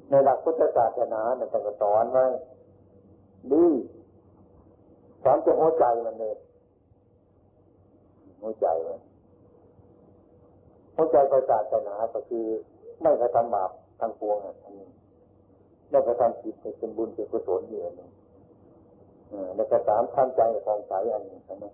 [0.10, 2.26] ในหลักพุทธศาสนาเนี่ยต้องสอนไว้
[3.52, 3.66] ดี
[5.24, 6.36] สอนจะหัวใจมันเลย
[8.42, 9.00] หัวใจมัน
[10.96, 11.18] หัวใจ
[11.52, 12.46] ศาสนาก็คือ
[13.02, 14.90] ไม่กระทำบาปทั้งปวงอันนี้
[15.92, 18.12] แล้วก็ทำจิตเป็นบุญเป็นกุศลอยู่อันนึง
[19.56, 21.66] แล้วก็สามทำใจของใสอันหนึ่งใช่ไหม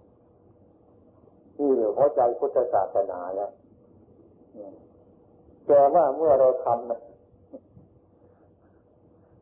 [1.58, 3.52] นี่เรียกหัวใจพุทธศาสนาแล้ว
[5.68, 7.00] แต่ว่าเมื่อเราทำนะ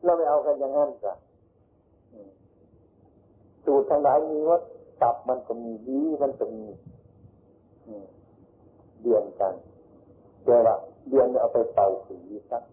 [0.04, 1.12] เราไม่เอากันอย่างนั้นจ้ะ
[3.64, 4.58] สูตรทั้งหลายมีว่า
[5.02, 6.64] ตับมันก็มีดีมันก็มี
[9.00, 9.54] เดียนกัน
[10.44, 10.76] เดี๋ยวละ
[11.08, 12.18] เดียนเอาไปเป่าสี
[12.50, 12.64] สัก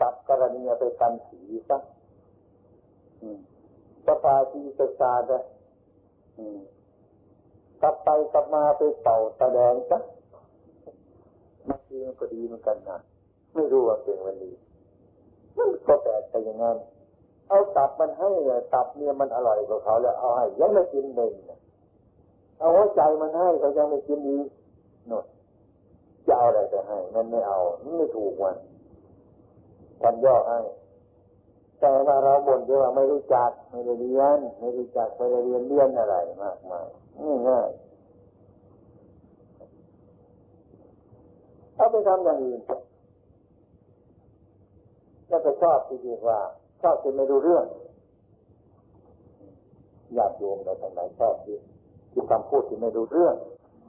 [0.00, 1.82] ตับกรณีเอาไปกันสีสัก
[4.06, 5.38] สปาทีศึกษาจะ
[7.86, 10.02] กลับไปกลับมาไปเป่าแสดงสัก
[11.68, 12.98] บางทีมันก็ดีเหมือนกันนะ
[13.54, 14.52] ไม่รู้ว่าเป็นวันดี
[15.56, 16.76] มันก็แปลกไปอย่างนั้น
[17.48, 18.28] เอาตับมันให้
[18.74, 21.30] ตับเนี่ยมันอร่อยกว่าเขาแล้วเอาให้ยังไม่กินเลย
[22.58, 24.46] เอาหัวใจมันให้เขายังไม่กินอีก
[25.10, 25.24] นน
[26.26, 27.58] จะเอาอะไรไปให้มันไม่เอา
[27.98, 28.56] ไม่ถูกวัน
[30.02, 30.58] กันย่อให้
[31.84, 36.86] แต่ว่าเราบ่นเยอะไม่รู้จักไม่ได้เรียนไม่รู้จักไม่ได้เรียนเรียนอะไรมากมาย
[37.48, 37.68] ง่าย
[41.76, 42.60] เอาไปทำอย่างอื่น
[45.28, 46.38] แล้วก็ชอบที่เรียกว่า
[46.82, 47.64] ชอบที่ไม่รู้เรื่อง
[50.16, 51.56] ญาติโยมเราทั้งหลายชอบที่
[52.12, 53.34] ที่คำพูดที่ไม่รู้เรื่อง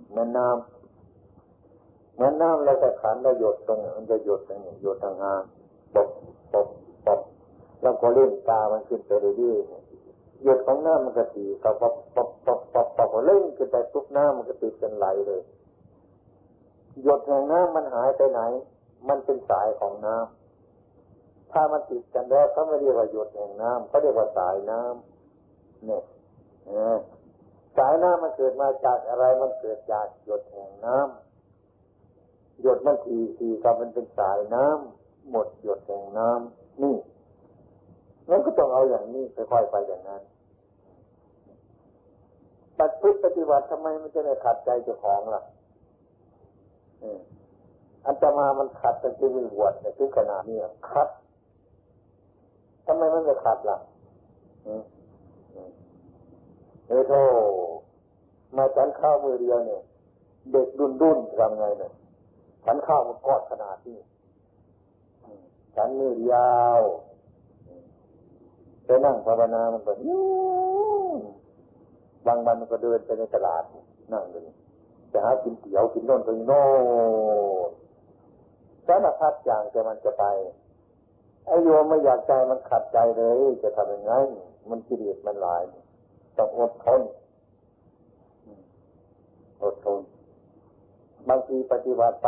[0.10, 5.42] เหมือนน้ำเหมือนน้ำเราจะขันเราหยดตรงมันจะหยดตรงหยดทางหาง
[5.96, 6.35] ตบตบต
[7.76, 15.42] บแล้วก็เล่นตามันขึ้นไปเรื่อยๆหยดของน้ำมันก็ตีก็ปบปบปบปบปบเล่นขึ้นไปทุกน้ำมันก็ติดกันไหลเลย
[17.04, 18.42] หยดแห่งน้ำมันหายไปไหน
[19.08, 26.04] มันเป็นสายของน้ำถ้ามันติดกันแล้วเขาไม่เรียกว่าหยดแห่งน้ำเขาเรียกว่าสายน้ำเนี่ย
[27.78, 36.96] สายน้ำมันเกิดมาจากอะไรมันเกิดจากหยดแห่งน้ำหยดมันทีทีกับมันเป็นสายน้ำหมดหยดแห่งน้ำนี่
[38.30, 40.22] งั้นก็ต้องเอาอย่างนี้ค่อยๆไปอย่างนั้น
[42.80, 45.42] ปฏิปฏิบัติทำไมมันจะไม่ขัดใจเจ้าของล่ะ
[48.06, 50.58] อันจะมามันขัดกันที่มีบวชในทุกขณะนี้
[50.90, 51.08] ขัด
[52.86, 53.78] ทำไมมันไม่ขัดล่ะ
[56.88, 57.22] เออโธ่
[58.56, 59.82] มาฉันข้าวมือเดียวเนี่ย
[60.52, 61.94] เด็กดุนดุนทำไงเนี่ย
[62.66, 64.00] ฉันข้าวมันกอดขนาดนี้
[65.76, 66.82] ฉันมือยาว
[68.86, 69.92] ไปนั่งภาวนามันก็
[72.28, 73.64] บางวันมันก็เดินไปในตลาด
[74.14, 74.44] นั่งเลย
[75.12, 76.64] จะหากินเตี๋ยวกินโน่นกินโน่
[77.70, 77.72] น
[78.88, 80.26] สารพัดอย่างแต่มันจะไป
[81.46, 84.14] ไอ้โยมไม่อยากใจมันขัดใจเลย จะทำยังไง
[84.70, 85.64] มันกิเลสมันหลาย
[86.38, 87.02] ต้องอดทน
[89.64, 90.02] อดทน
[91.30, 92.28] บางทีปฏิบัติไป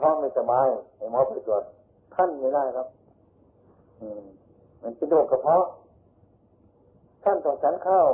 [0.00, 1.62] ท้องไม่สบายไอ้หมอไปตรวจ
[2.14, 2.88] ท่านไม่ได้ครับ
[4.00, 4.43] มั
[4.84, 5.64] มันเป็นโรคกระเพาะ
[7.24, 8.08] ท่านต้องฉันข้าว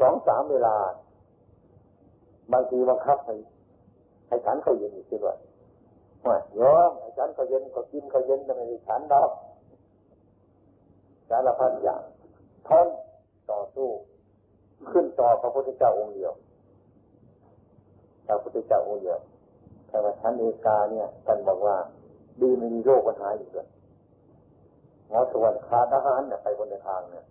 [0.00, 0.76] สองสามเวลา
[2.52, 3.34] บางทีบังคับให้
[4.28, 5.38] ให้ฉันเขาเย็นอีกทีด้วย
[6.26, 9.30] ว่าโยมให้ฉันเขาเย็นก็กินเขาเย็นทำไมฉันดอก
[11.28, 12.02] สารพัดอย่าง
[12.68, 12.86] ทน
[13.50, 13.88] ต่อสู้
[14.90, 16.32] ขึ้นต่อพระพุทธเจ้าองค์เดียว
[18.26, 19.18] พระพุทธเจ้าองค์เดียว
[19.88, 21.76] แต่ว่าฉันเอกาเนี่ยท่านบอกว่า
[22.40, 23.68] ดีไม่มีโรคปัญหาอยู่ด้วย
[25.08, 27.24] หมอส่วนขาดอาหารเนี่ยไปบนทางเนี่ย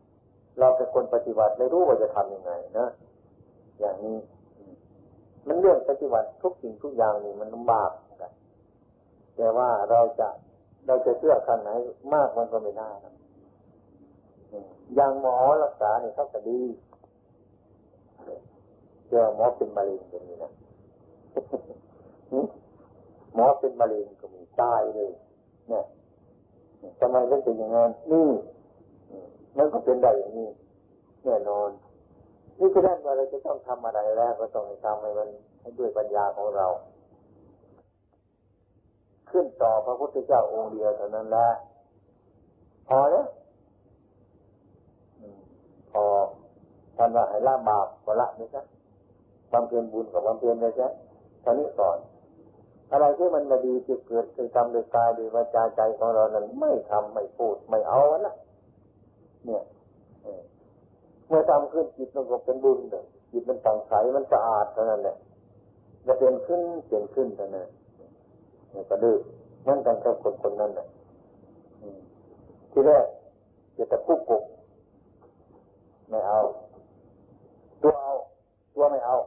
[0.59, 2.87] เราเป็นคนปฏิบัติไม่รู้ว่าจะทำยังไงนะ
[3.79, 4.17] อย่างนี้
[5.47, 8.33] มันเรื่องปฏิบัติทุกสิ่งทุกอย่างนี่มันลำบากกัน
[9.35, 10.27] แต่ว่าเราจะ
[10.87, 11.69] เราจะเชื่อคันไหน
[12.13, 13.13] มากมันก็ไม่ได้นะ
[14.95, 16.61] อย่างหมอรักษาเนี่ยเขาจะดี
[19.09, 20.51] เจอหมอเป็นมะเร็งก็มีนะ
[23.33, 25.11] หมอเป็นมะเร็งก็มีตายเลย
[25.69, 25.83] เนี่ย
[26.99, 28.29] ทำไมต้องเป็นอย่างนั้นนี่
[29.57, 30.49] มันก็เป็นได้อย่างนี้
[31.25, 31.69] แน่นอน
[32.59, 35.29] นี่คือด้านว่าเราจะต้องทำอะไรแรกก็ต้องทำให้มัน
[35.79, 36.67] ด้วยปัญญาของเรา
[39.29, 41.47] ขึ้นต่อพระพุทธเจ้าองค์เดียวเท่านั้นแหละ
[42.87, 43.27] พอแล้ว
[45.91, 46.03] พอ
[46.97, 48.61] ท่านว่าให้ละบาปก็ละนี่ซะ
[49.51, 50.87] บำเพ็ญบุญกับบำเพ็ญเลยจ้ะ
[51.43, 51.97] ท่านี้ก่อน
[52.91, 58.35] อะไรที่มันมาดีจะเกิดคือทำโดยกายโดยวาจาใจของเรานั้นไม่ทำไม่พูดไม่เอาละ
[59.45, 59.63] เนี่ย
[61.27, 65.15] เมื่อทำขึ้นจิตมันก็เป็นบุญเลยจิตมันต่างใสมันสะอาดเท่านั้นแหละ
[66.05, 67.67] จะเป็นขึ้นเปลี่ยนขึ้นเท่านั้น
[68.71, 69.17] เนี่ยก็ดื้อ
[69.67, 70.87] นั่นกันกับคนคนนั้นน่ะ
[72.71, 73.05] ที่แรก
[73.77, 74.43] จะตะคุกก
[76.09, 76.39] ไม่เอา
[77.81, 78.13] ตัวเอา
[78.75, 79.17] ตัวไม่เอา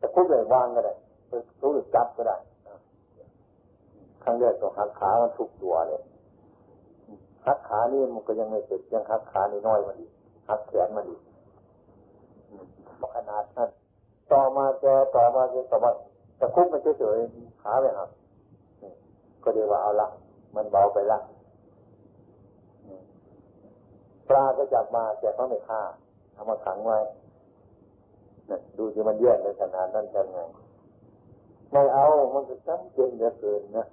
[0.00, 0.94] ตะคุกเลยวางก็ได้
[1.60, 2.36] ตัวหรือจับก็ได้
[4.26, 6.02] ครั้งแรกต้องหักขามันทุกตัวเลย
[7.46, 10.10] หักขานี่มันก็ยังไม่เสร็จยังหักขานี่น้อยมันอีก
[10.48, 11.20] หักแขนมันอีก
[13.14, 13.70] ขนาดนั้น
[15.56, 18.10] ที่สมัตะคุบมันเฉยๆขาไปหัก
[19.42, 20.08] ก็เดียวว่าเอาละ
[20.54, 21.18] มันเบาไปละ
[24.28, 25.82] ปลาก็จับมาแต่เขาไม่ฆ่า
[26.34, 26.98] เอามาขังไว้
[28.78, 30.38] ดูที่มันแย่ในขนาดนั้นกันไง
[31.72, 33.86] ไม่เอามันจะจำเป็นเหลือเกินนะ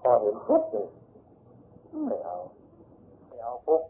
[0.00, 0.86] พอเห็นปุ๊บนี่
[2.06, 2.36] ไม่เอา
[3.26, 3.82] ไม่เอาปุ๊บ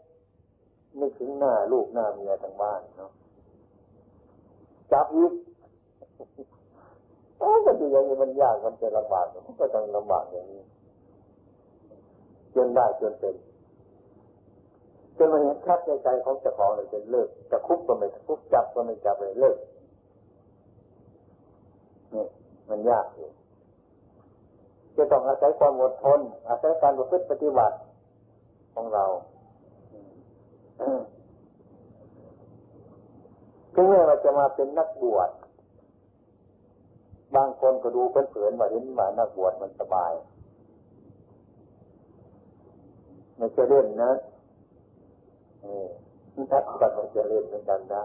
[0.99, 3.11] นึกถึงหน้าลูกหน้าเมียทางบ้านเนาะ
[4.91, 5.31] จับอีก
[7.39, 10.63] โอ้ก็ดูอย่างนี้มันยากมันจะลำบากมันก็ต้องลำบากอย่างนี้
[12.55, 13.35] จนได้จนเป็น
[15.17, 19.57] จนมาเห็นชัดในใจของเจ้าของเลยจะเลิกจะคุบก็ไม่คุบจับก็ไม่จับเลยเลิก
[22.13, 22.25] นี่
[22.69, 23.29] มันยากอยู่
[24.97, 26.19] จะต้องอาศัยความอดทน
[26.49, 27.75] อาศัยการประพฤติปฏิบัติ
[28.73, 29.05] ของเรา
[33.73, 35.29] ถึงแม้เราจะมาเป็นนักบวช
[37.35, 40.13] บางคนก็ดูเผินๆว่าเห็นว่านักบวชมันสบาย
[43.37, 44.11] ไม่ใช่เล่นนะ
[45.63, 48.03] นี่นักบวชมันจะเล่นเหมือนกันนะ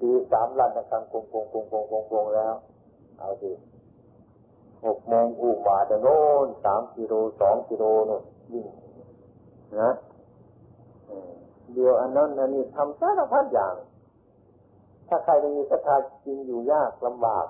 [0.00, 2.54] ตีสามลันนะครับกงกงกงกงกงกงแล้ว
[3.18, 3.50] เอาสิ
[4.86, 8.22] หกโมงอุบาแต่โน่นสามกิโลสองกิโลนู่น
[8.52, 8.66] ยิ่ง
[9.82, 9.90] นะ
[11.72, 13.74] เดี๋ยวอันนั้นอันนี้ทำสารพัดอย่าง
[15.08, 17.46] ถ้าใครไม่มีศรัทธาจริงอยู่ยากลำบาก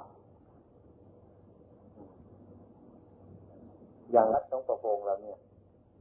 [4.13, 5.39] อย่างรัฐต้องประโงเราเนี่ย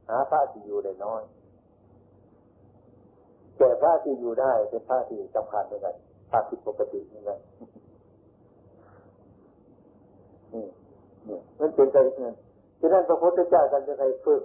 [0.08, 1.22] หาพระที่อยู่ได้น้อย
[3.56, 5.94] แต่พระที่อยู่ได้เป็นพระที่สำคัญเหมือนกัน
[6.30, 7.22] พระผิดปกติเหมือ
[11.26, 12.34] นกันนี่นี่มันเป็นใจเงิน
[12.78, 14.42] ที่นั่นพระพุทธเจ้าท่านจะให้ฝึก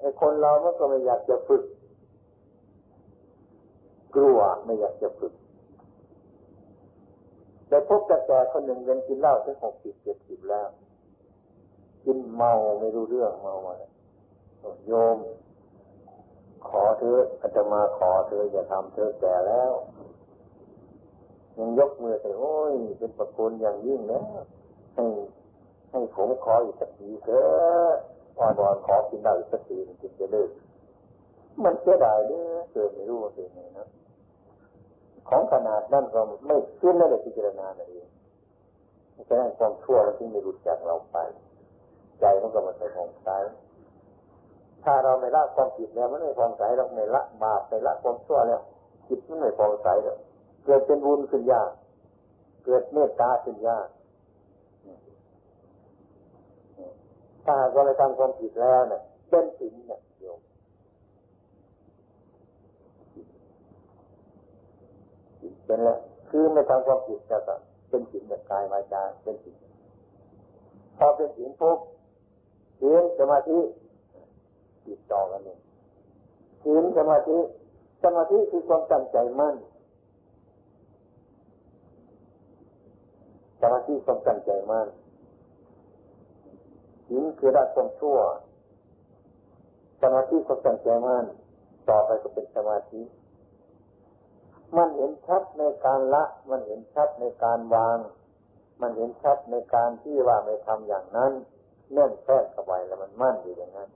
[0.00, 1.62] ไอ้คนเรามันก็ไม่อยากจะฝึก
[4.14, 5.32] กลัวไม่อยากจะฝึก
[7.68, 10.68] แต่พบกระแสคนหนึ่งยังกินเหล้าถึงหกสิบเจ็ดสิบแล้ว
[12.04, 13.82] กินเมาไม่รู้เรื่องเมาอะไร
[14.86, 15.16] โยม
[16.68, 19.72] ขอเธออาตมาขอเธออย่าทำเธอแก่แล้ว
[21.58, 24.20] ยังยกมือใส่โอ้ยเป็นประคุณอย่างยิ่งนะ
[24.94, 25.04] ให้
[25.90, 27.94] ให้ผมขออีกสักทีเถอะ
[28.38, 30.50] อ่อนวอนขอกินได้อีกสักทีจึงจะเลิก
[31.64, 33.88] มันเสียดายเนี่ยเกิดไม่รู้ว่าเป็นไงนะ
[35.28, 37.90] ของขนาดนั้นเราไม่ขึ้นไม่ได้พิจารณาเลย
[39.28, 41.18] ฉะนั้นความชั่วมันจึงไม่หลุดจากเราไป
[42.20, 43.28] ใจมันก็มันไปของใส
[44.84, 48.60] ถ้าเราไม่ละความผิดแล้วมันไม่พองใสเราไม่ละบาปไม่ละความชั่วแล้ว
[49.08, 50.16] จิตมันไม่พองใสแล้ว
[50.64, 51.70] เกิดเป็นบุญขึ้นยาก
[52.64, 53.86] เกิดเมตตาขึ้นยาก
[57.44, 60.40] ถ้าเราไปทำความผิดแล้วเนี่ยเป็นสินเนี่ยโยม
[65.66, 65.98] เป็นแล้ว
[66.30, 67.54] คือไม่ทำความผิดแล้วก็
[67.88, 69.54] เป็นสินแบบกายวาจาเป็นสิน
[70.98, 71.78] พอเป็นสินปุ๊บ
[72.80, 73.58] สินสมาธิ
[74.86, 75.58] ติดต่อกันเลย
[76.64, 77.38] สินสมาธิ
[78.02, 79.56] สมาธิคือความตั้งใจมั่น
[83.60, 84.88] สมาธิความตั้งใจมั่น
[87.10, 88.18] ศีลคือละความชั่ว
[90.00, 91.24] สมาธิก็ตั้งใจมั่น
[91.88, 93.02] ต่อไปก็เป็นสมาธิ
[94.76, 97.98] มันเห็นชัดในการละ มันเห็นชัดในการวาง
[98.80, 101.32] มันเห็นชัดในการที่ว่าไม่ทำอย่างนั้น
[101.92, 103.88] แน่นแท้เข้าไปแล้วมันมั่นอยู่อย่างนั้น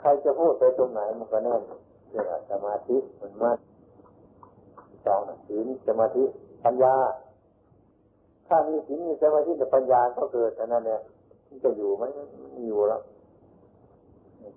[0.00, 1.62] ใครจะพูดไปตรงไหนมันก็แน่น
[2.08, 3.58] เรื่องสมาธิมันมั่น
[5.04, 6.24] สองศีลสมาธิ
[6.64, 6.96] ปัญญา
[8.46, 11.00] ถ้ามีศีลมีสมาธิแต่ปัญญาก็เกิดอันนั้นเนี่ย
[11.64, 12.02] จะอยู่ไหม
[12.66, 13.02] อยู่แล้ว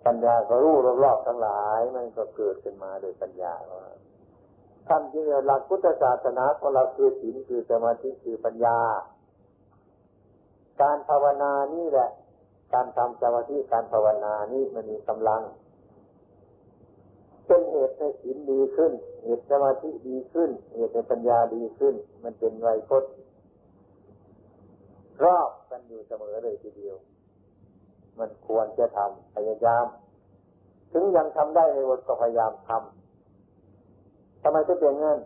[0.05, 3.83] ปัญญาก็รู้รอบๆทั้งหลาย มันก็เกิดขึ้นมาโดยปัญญาว่า
[4.87, 8.77] ท่านที่หลักพุทธศาสนาของเราคือศีลคือสมาธิคือปัญญา
[10.81, 12.09] การภาวนานี่แหละ
[12.73, 15.41] การทำสมาธิการภาวนานี่มันมีกำลัง
[17.47, 18.91] เป็นเหตุให้ศีลดีขึ้น
[19.23, 23.11] เหตุสมาธิดีขึ้น เหตุให้ปัญญาดีขึ้น มันเป็นไวยพจน์
[25.23, 25.49] รอบ
[25.87, 26.95] อยู่เสมอเลยทีเดียว
[28.19, 29.85] มันควรจะทำพยายาม
[30.91, 35.19] ถึงยังทำได้ในวันก็พยายามทำทำไมจะเป็นงั้น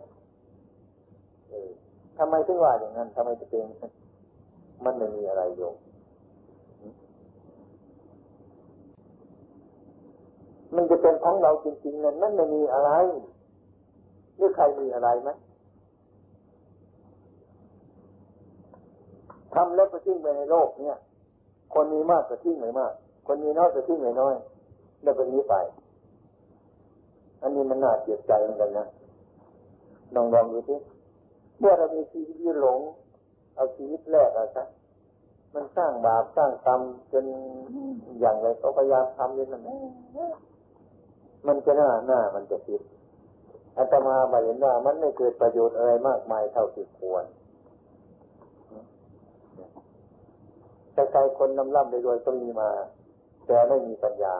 [1.48, 1.70] เออ
[2.18, 3.64] ทำไมถึงว่าอย่างนั้นทำไมจะเป็น
[4.84, 5.76] มันไม่มีอะไรโยม
[10.74, 12.90] มันจะเป็นของเราจริงๆนั้นนั่นไม่มีอะไร
[14.36, 15.30] หรือใครมีอะไรไหม
[19.56, 20.98] ทำแล้วก็ทิ้งไปในโลกเนี่ย
[21.74, 22.92] คนมีมากก็ทิ้งไม่มาก
[23.26, 24.34] คนมีน้อยก็ทิ้งไม่น้อย
[25.02, 25.54] แล้วก็นี้ไป
[27.42, 28.86] อันนี้มันน่าเสียใจเหมือนกันนะ
[30.14, 30.76] ลองลองดูสิ
[31.58, 32.78] เมื่อเรามีชีวิตที่หลง
[33.54, 34.66] เอาชีวิตแรกอะครับ
[35.54, 36.80] มันสร้างบาปสร้างกรรม
[37.12, 37.24] จน
[38.20, 39.62] อย่างไรก็พยายามทำอย่างนั้น
[41.46, 42.82] มันจะหน้าหน้ามันจะผิด
[43.76, 47.24] อาตมาบเห็นว่ามันไม่เกิดประโยชน์อะไรมากมายเท่าที่ควร
[50.96, 52.70] แต่ใจคนนำร่ำรวยก็มีมา
[53.46, 54.36] แต่ไม่มีปัญญา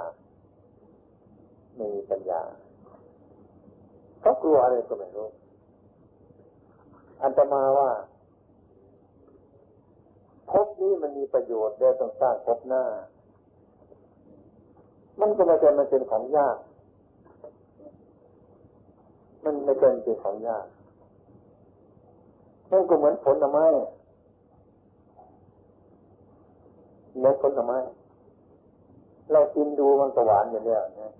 [1.76, 2.40] ไม่มีปัญญา
[4.20, 5.28] เขากลัวอะไรก็ไม่รู้
[7.22, 7.90] อันตมาว่า
[10.50, 12.84] พบนี้มันมีประโยชน์ได้ต้องสร้างพบหน้า
[15.20, 16.57] มันก็ไม่ใช่มันเป็นของยาก
[19.44, 20.66] มันไม่เป็นเป็นของยาก
[22.70, 23.66] มันก็เหมือนผลไม้
[27.16, 27.78] เหมือนผลไม้
[29.32, 31.12] เรากินดูมันก็หวานอย่างเนี้ยนะ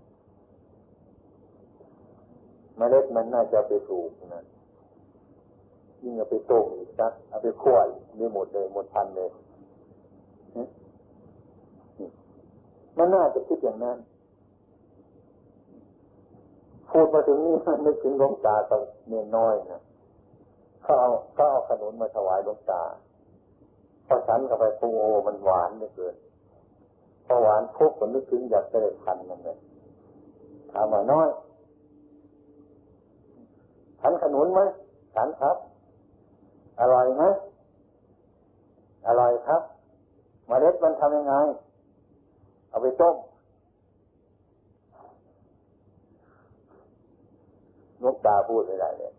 [2.79, 4.43] มเมล็ดมันน่าจะไปปลูกนะ
[6.03, 7.77] ยิ่งเอาไปต้มอีกนะเอาไปคั่ว
[8.19, 9.31] นี่หมดเลยหมดพันเลย
[12.99, 13.99] มันน่าจะคิดอย่างนั้น
[16.91, 19.81] พูดมาถึงนี่มันไม่ถึงหลวงตาตอนเนียน้อยนะ
[20.83, 22.83] เขาเอาเขาเอาขนมมาถวายหลวงตา
[24.07, 26.15] พอฉันกับไปปูโอมันหวานเหลือเกิน
[27.27, 29.59] พอหวานพุกผมนึกถึงอยากจะได้พันมันเลย
[30.73, 31.29] ถามว่าน้อย
[34.01, 34.61] ฉันขนุนไหม
[35.15, 35.57] ฉันครับ
[36.81, 37.25] อร่อยไหม
[39.09, 39.63] อร่อยครับ
[40.51, 41.35] มเมล็ดมันทำยังไง
[42.69, 43.17] เอาไปต้ม
[48.03, 49.13] นกตาพูดไม่ได้เลย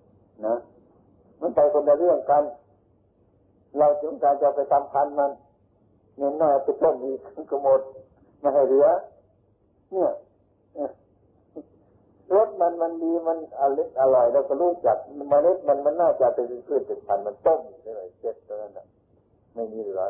[0.45, 0.55] นะ
[1.41, 2.43] มันไปคนละเรื่องกัน
[3.79, 5.31] เราจึงการจะไปทำพันมัน
[6.17, 7.19] เงินน้อยไปต้มอีก
[7.51, 7.81] ก็หมด
[8.39, 8.87] ไม่ให้เหลือ
[9.91, 10.11] เนี่ย
[12.35, 14.97] รสมันมันดีมันอร่อยอร่อยเราก็รู้จัก
[15.29, 18.79] เมล็ดมันมันน่าจะเป็นพืชเป็นพันธุ์มันต้มเลยเจ็ดตัวนั้น
[19.53, 20.01] ไม่มีเหลือ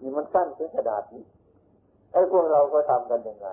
[0.00, 1.24] นี่มันสั้นเป็นกระดาษนี้
[2.12, 3.48] ไอ้พวกเราก็ทำกันยังไง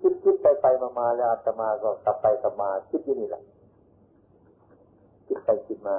[0.00, 3.42] คิดคิดไปไปมามาแล้วอาตมาก็กลับไปกลับมา คิดอยู่นี่แหละ
[5.26, 5.94] คิดไปคิดมา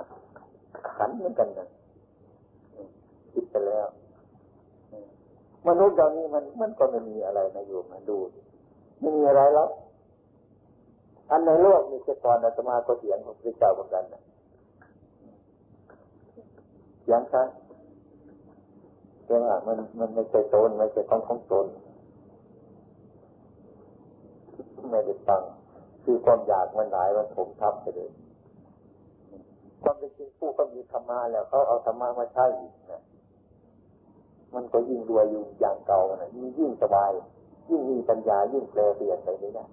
[0.96, 1.68] ขันเหมือนกันนะ
[3.34, 3.88] คิดไปแล้ว
[5.68, 8.18] มนุษย์เรานี้มันมันก็ไม่มีอะไรนะอยู่มาดู
[9.00, 9.70] ไม่มีอะไรแล้ว
[11.30, 14.22] อันในโลกมีแค่ตอนอาตมาก็เถียงของพระเจ้าเหมือนกันนะ
[17.02, 17.48] เถียงครับ
[19.26, 21.66] เรื่องอะมันมันไม่ใช่ตนไม่ใช่ของของตน
[24.92, 25.42] ไม่ได้ตัง
[26.04, 28.10] คือความอยากมันหลายมันถมทับไปเลย
[29.82, 33.02] ความเป็นจริงผู้ก็มีธรรมะแล้วเขาเอาธรรมะมาใช้อีกนะ
[34.56, 37.12] มันก็ยิ่งรวยอยู่อย่างเก่านะยิ่งยิ่งสบาย
[37.70, 39.68] ยิ่งมีปัญญายิ่งแปลเปลี่ยนไปเลยนะ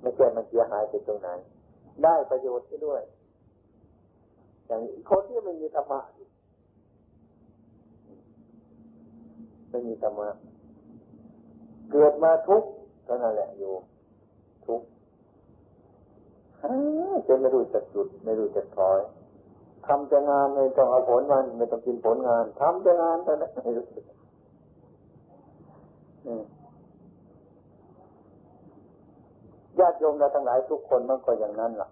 [0.00, 1.28] ไม่ใช่มันเสียหายไปตรงไหน
[2.04, 3.02] ได้ประโยชน์ด้วย
[4.66, 6.00] อย่างคนที่ไม่มีธรรมะ
[9.70, 10.28] ไม่มีธรรมะ
[11.90, 12.68] เกิดมาทุกข์
[13.04, 13.72] เท่านั้นแหละอยู่
[14.66, 14.86] ทุกข์
[17.26, 19.00] จะไม่รู้จักจุด ไม่รู้จักถอย
[19.86, 23.50] ทำแต่งานไม่ต้องเอาผลมันไม่ต้องกินผลงานทำแต่งานเท่านั้น
[29.78, 31.88] ญาติโยมเราทั้งหลายทุกคนมันก็อย่างนั้นล่ะ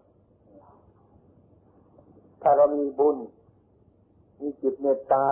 [2.42, 3.16] ถ้าเรามีบุญ
[4.40, 5.24] มีจิตเมตตา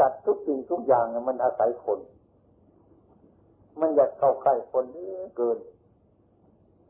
[0.00, 2.00] จัดทุกสิ่งทุกอย่างมันอาศัยคน
[3.80, 4.84] มันอยากเข้าใกล้คน
[5.36, 5.58] เกิน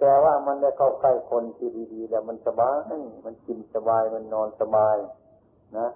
[0.06, 2.76] แต่ว่ามันได้เข้าใกล้คนที่ดีๆ แล้วมันสบาย
[3.24, 4.96] มันกินสบาย มันนอนสบาย
[5.78, 5.88] นะ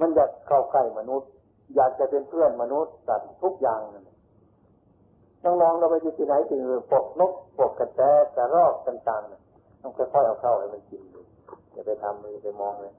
[0.00, 1.28] มันอยากเข้าใกล้มนุษย์
[1.76, 8.00] อยากจะเป็นเพื่อนมนุษย์สัตว์ทุกอย่างนั่นน้องๆเราไปที่ไหนถึงพวกนกพวกกระแต
[8.36, 11.20] กระรอกต่างๆต้องค่อยๆเอาเข้าให้มันกินดู
[11.72, 12.94] อย่าไปทำเลยไปมองเลย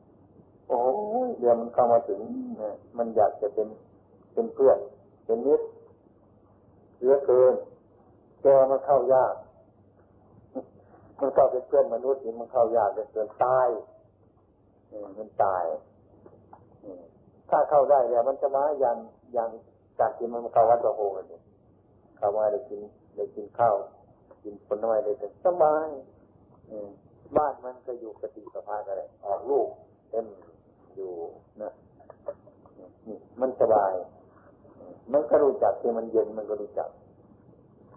[0.68, 0.82] โอ้
[1.28, 2.20] ยเดี๋ยวมันเข้ามาถึง
[2.62, 3.68] นี่ยมันอยากจะเป็น
[4.34, 4.78] เป็นเพื่อน
[5.26, 5.66] เป็นมิตร
[7.02, 7.54] เยอะเกิน
[8.42, 9.34] แกมันเข้ายาก
[11.20, 13.68] มันเข้าเป็นเพื่อนมนุษย์นี่มันเข้ายากเกินตาย
[15.20, 15.66] มันตาย
[17.50, 18.98] ถ้าเข้าได้แล้วมันจะมาอย่าง
[19.34, 19.50] อย่าง
[20.00, 21.02] จากที่มันเข้าวัดตะโพ
[21.32, 21.40] นี่
[22.20, 22.82] ข้าวว่าได้กิน
[23.16, 23.76] ได้กินข้าว
[24.44, 25.14] กินผลไม้ได้
[25.46, 25.88] สบาย
[27.38, 29.68] บ้านมันก็อยู่กติสภาพอะไรออกลูก
[30.10, 30.26] เต็ม
[30.96, 31.12] อยู่
[31.62, 31.74] นะ
[33.08, 33.94] นี่มันสบาย
[35.14, 36.90] มันก็รู้จักที่มันเย็นมันก็รู้จัก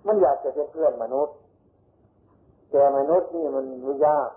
[0.07, 1.37] มันอยากจะเป็นเพื่อนมนุษย์
[2.71, 4.31] แต่มนุษย์นี่มันไม่ยาก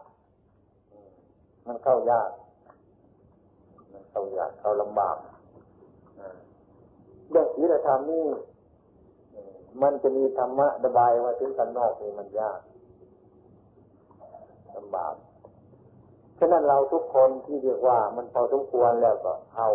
[1.67, 2.29] มันเข้ายาก
[3.91, 5.17] มันเข้ายากเข้าลำบาก
[7.29, 8.23] เรื่องศีลธรรมนี่
[9.81, 12.59] มันจะมีธรรมะระบายมาถึงข้างนอกนี่มันยาก
[14.75, 15.13] ลำบาก
[16.39, 19.67] ฉะนั้นเราทุกคนที่เรียกว่า มันพอสมควรแล้วก็เอา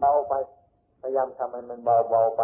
[0.00, 0.32] เบาไป
[1.00, 2.42] พยายามทำให้มันเบาเบาไป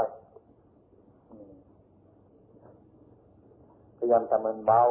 [4.04, 4.82] พยายามทำมันเบา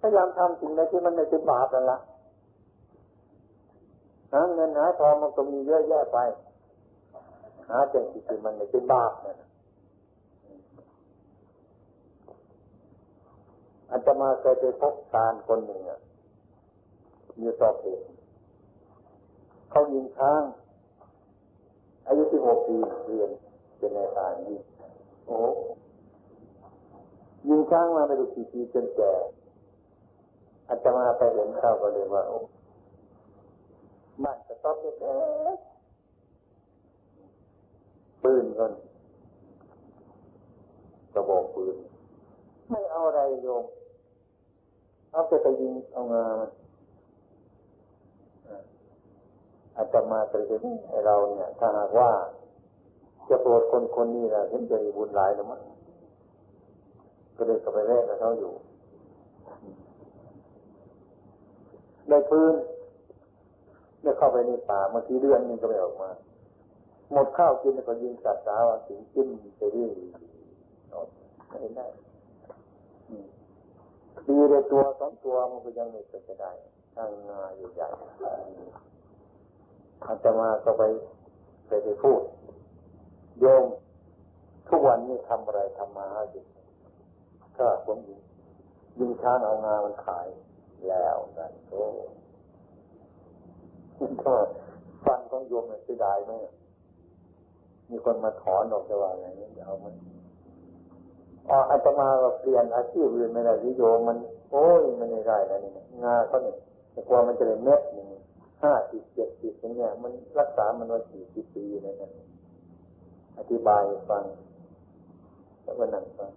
[0.00, 1.98] พยายามทำสิ่งใดที่มันไม่เป็นบาปนั่นละ
[4.32, 6.18] หาเงินหาทองมันก็มีเยอะแยะไป
[7.70, 9.36] หาแต่สิ่งที่มันไม่เป็นบาปนั่น
[13.90, 16.00] อาจมาเคยไปพบการคนหนึ่งอะ
[17.40, 18.04] มีสอบเหตุ
[19.70, 20.42] เขายิงช้าง
[22.06, 22.76] อายุที่หกปี
[23.06, 23.30] เรียน
[23.78, 24.60] เป็นนายทหารยิง
[25.26, 25.38] โอ้
[27.48, 29.12] ยิงช้างมาไม่รู้กี่ปีจนแก่
[30.68, 32.38] อาจจะมาไปเห็นเข้าก็เลยว่าโอ้
[34.22, 34.90] บ้านจะต้องเล็
[35.56, 35.58] ก
[38.22, 38.72] ปืนกัน
[41.14, 41.76] กระบอกปืน
[42.70, 43.64] ไม่เอาอะไรโยม
[45.12, 46.50] เอาไปไปยิงเอางามัน
[49.76, 50.42] อาจจะมาตรี
[50.88, 52.10] ให้เราเนี่ย ถ้าหากว่า
[53.28, 55.60] จะโปรดคนคนนี้นะเห็นจะมีบุญหลายหรือมั้ง
[57.36, 58.52] ก็เลยก็ไปแรกกับเขาอยู่
[62.08, 62.54] ได้พื้น
[64.02, 66.10] ได้เข้าไปในป่าเมื่อกี้เดือนนึงก็ไม่ออกมา
[67.12, 69.28] หมดข้าวกินแล้วก็ยิงสัตว์สาวสิงจิ้ม
[69.58, 69.92] ไปเรื่อย
[71.48, 71.86] ไม่ได้
[74.28, 76.52] ดีเลยตัวสองตัวมันก็ยังไม่เป็นจะได้
[76.94, 77.40] ทางงา
[77.74, 77.88] ใหญ่
[80.04, 80.82] อาตมาก็ไป
[81.66, 82.22] ไปไปพูด
[83.40, 83.64] โยม
[84.68, 86.44] ทุกวันนี้ทำอะไรทำมาหากิน
[87.58, 88.20] ก็ผมยิง
[88.98, 90.26] ยิงช้างเอางามันขาย
[90.88, 91.82] แล้วกันโอ้
[94.24, 94.34] ก็
[95.04, 96.32] ฟันของโยมเสียดายไหม
[97.90, 99.94] มีคนมาถอนออกจะว่าไงนี่เอามัน
[101.48, 104.16] อ๋ออาตมาก็เปลี่ยนอาชีพอื่นไม่ได้ที่โยมมัน
[104.50, 105.72] โอ้ยมันไม่ได้นะนี่
[106.04, 106.56] งาเขาเนี่ย
[106.92, 108.08] แต่กลัวมันจะเป็นเม็ดหนึ่ง
[108.62, 112.12] ห้าสิบเจ็ดสิบอย่างเงี้ยมันรักษามันไว้สี่สิบปีนะเนี่ย
[113.38, 114.24] อธิบายฟัง
[115.62, 116.30] แล้วก็นั่งฟัง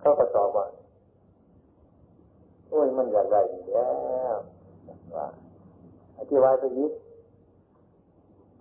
[0.00, 0.66] เขาก็ตอบว่า
[2.68, 3.40] โอ้ยมันอยากได้
[3.72, 3.88] แล้
[4.34, 4.36] ว
[5.16, 5.26] ว่า
[6.18, 6.92] อธิบายไปยิบ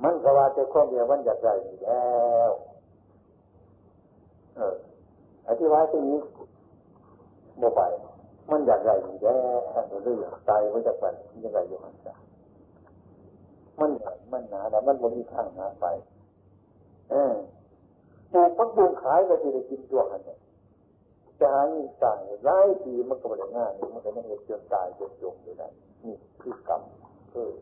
[0.04, 1.54] มันก็ว่าแต่ข้อเดียวมันอยากได้
[1.86, 2.08] แล้
[2.50, 2.52] ว
[4.56, 4.76] เออ
[5.50, 6.24] อธิบายไปยิบ
[7.62, 7.82] บ่ไป
[8.52, 9.36] มันอยากได้แย่
[10.04, 11.06] เรื่องตายมันจะไป
[11.44, 12.14] ยังไงอยู่หันจ้ะ
[13.80, 15.86] มันหญ่มันหนาแต่มันบ่มีทางหาไป
[17.10, 17.34] เออ
[18.32, 20.38] ปลูกมันปลูกขายก็จะได้กินตัวกันเนี่ย
[21.40, 25.68] จะหาเงินจ่ายหลายปีมันก็ไม่ได้ง่ายมันก็ต้องเจนตายจนจมอยู่ได้
[26.06, 26.82] นี่คือกรรม
[27.32, 27.54] เออ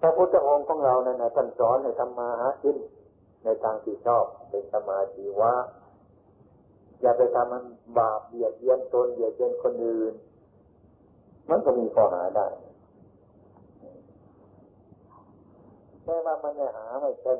[0.00, 2.76] พระพุทธองค์ของเราเนี่ยท่านสอนในธรรมาหากิน
[3.44, 5.54] ในทางที่ชอบเป็นสมาธิว่า
[7.00, 7.64] อย่าไปทำมัน
[7.98, 10.12] บาปเบียดเบียนตนเบียดเบียนคนอื่น
[11.50, 12.46] มันก็มีข้อหาได้
[16.02, 17.38] แค่ว่ามันไม่หาไม่เป็น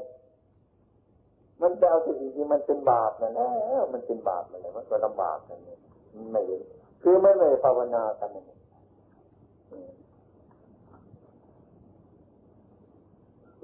[1.62, 3.48] มันจะเอาสิ่งที่มันเป็นบาปนั่นะ
[3.92, 5.80] มันเป็นบาปนั่นะมันก็ลำบากนั่นเอง
[6.32, 6.62] ไม่เห็น
[7.02, 8.44] คือไม่ไม่ภาวนากันนั่น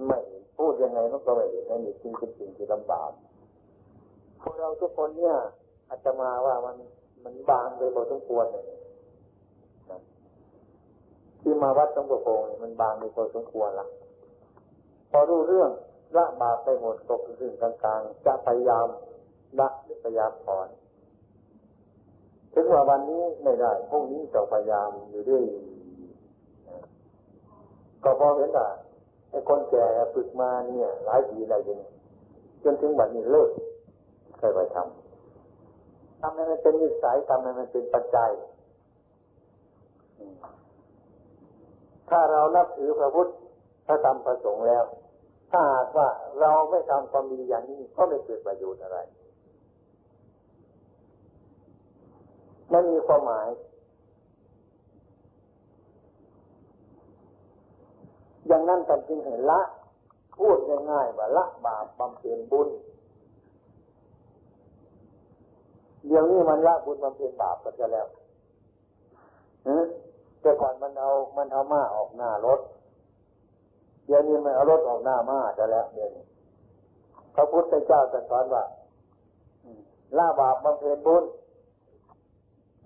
[0.07, 0.19] ไม่
[0.59, 3.11] พูดยังไงมันก็ไม่เห็นนั่นนี่คือเป็นสิ่งที่ลำบาก
[4.43, 5.37] พวกเราทุกคนเนี่ย
[5.89, 6.77] อาจจะมาว่ามัน
[7.25, 8.65] มันบางไปพอสมควรเลย
[11.41, 13.87] ที่มาวัดต้องประโงมันบางไปพอสมควรละ
[15.11, 15.71] พอรู้เรื่อง
[16.17, 18.87] ละบาปไปหมดตกถึงกลางๆ จะพยายาม
[19.61, 20.69] ละหรือพยายามถอน
[22.55, 25.45] ถึงว่าวันนี้ไม่ได้พรุ่งนี้จะพยายามอยู่ด้วย
[28.05, 28.69] ก็พอเห็นว่า
[29.31, 31.85] ไอ้คนแก่ฝึกมาเนี่ย หลายปีหลายเดือน
[32.65, 33.51] จนถึงวันนี้เลิก
[34.39, 38.31] เคยไปทำทำให้มันเป็นนิสัยทำให้มันเป็นปัจจัย
[42.11, 43.29] ถ้าเรานับถือพระพุทธ
[43.87, 44.85] พระธรรมพระสงฆ์แล้ว
[45.53, 46.09] ถ้าหากว่า
[46.41, 48.99] เราไม่ทำความดีอย่างนี้ก็ไม่เกิดประโยชน์อะไร
[52.71, 53.49] ไม่มีความหมาย
[58.47, 59.61] อย่างนั้นตัดจึงเห็นละ
[60.39, 60.59] พูด
[60.91, 62.69] ง่ายๆว่าละบาปบำเพ็ญบุญ
[66.07, 68.07] เดี๋ยวนี้มันละบุญมันเป็นบาปกันจะแล้ว
[70.41, 72.61] แต่ก่อนมันเอามันเอาม้าออกหน้ารถ
[74.07, 76.25] เดี๋ยวนี้มันเอารถออกหน้าม้าจะแล้วเดี๋ยวนี้
[77.35, 78.65] พระพุทธเจ้าตรัสอนว่า
[80.19, 81.25] ละบาปมันเป็นบุญ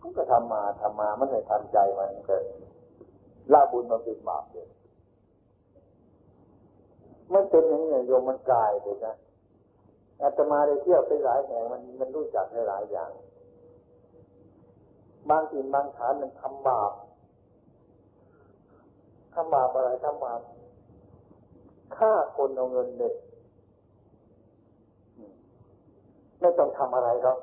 [0.01, 2.43] มันก็ทำมาทำมามันไม่ทันใจมันเกิด
[3.53, 4.69] ละบุญมันเป็นบาปเลย
[7.33, 9.15] มันเป็นอย่างนี้โยมมันกลายไปนะ
[10.23, 13.11] อาตมาได้เที่ยวไปหลายแห่งมันมันรู้จักหลายอย่าง
[15.29, 16.93] บางถิ่นบางฐานมันทำบาป
[19.35, 20.41] ทำบาปอะไรทำบาป
[21.97, 23.15] ฆ่าคนเอาเงินเด็ก
[26.41, 27.39] ไม่ต้องทำอะไรหรอก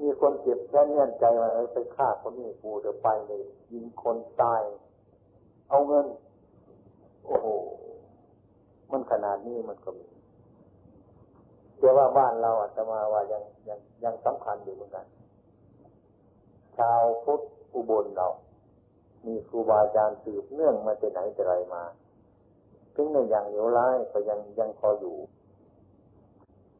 [0.00, 3.42] มีคนเจ็บแค่เนื่อนใจว่าไปฆ่าคนนี้กูเดี๋ยวไปเลย
[3.72, 4.62] ยิงคนตาย
[5.70, 6.06] เอาเงิน
[7.26, 7.46] โอ้โห
[8.90, 10.08] มันขนาดนี้มันก็มี
[11.78, 15.06] แต่ว่าบ้านเราอาตมาว่ายังยังยังสำคัญอยู่เหมือนกัน
[16.78, 17.40] ชาวพุทธ
[17.74, 18.28] อุบลเรา
[19.26, 21.82] มีครูบาอาจารย์สืบเนื่องมาจากไหนแต่ไรมา
[22.94, 25.16] ถึงในอย่างเหนียวร้ายก็ยังยังพออยู่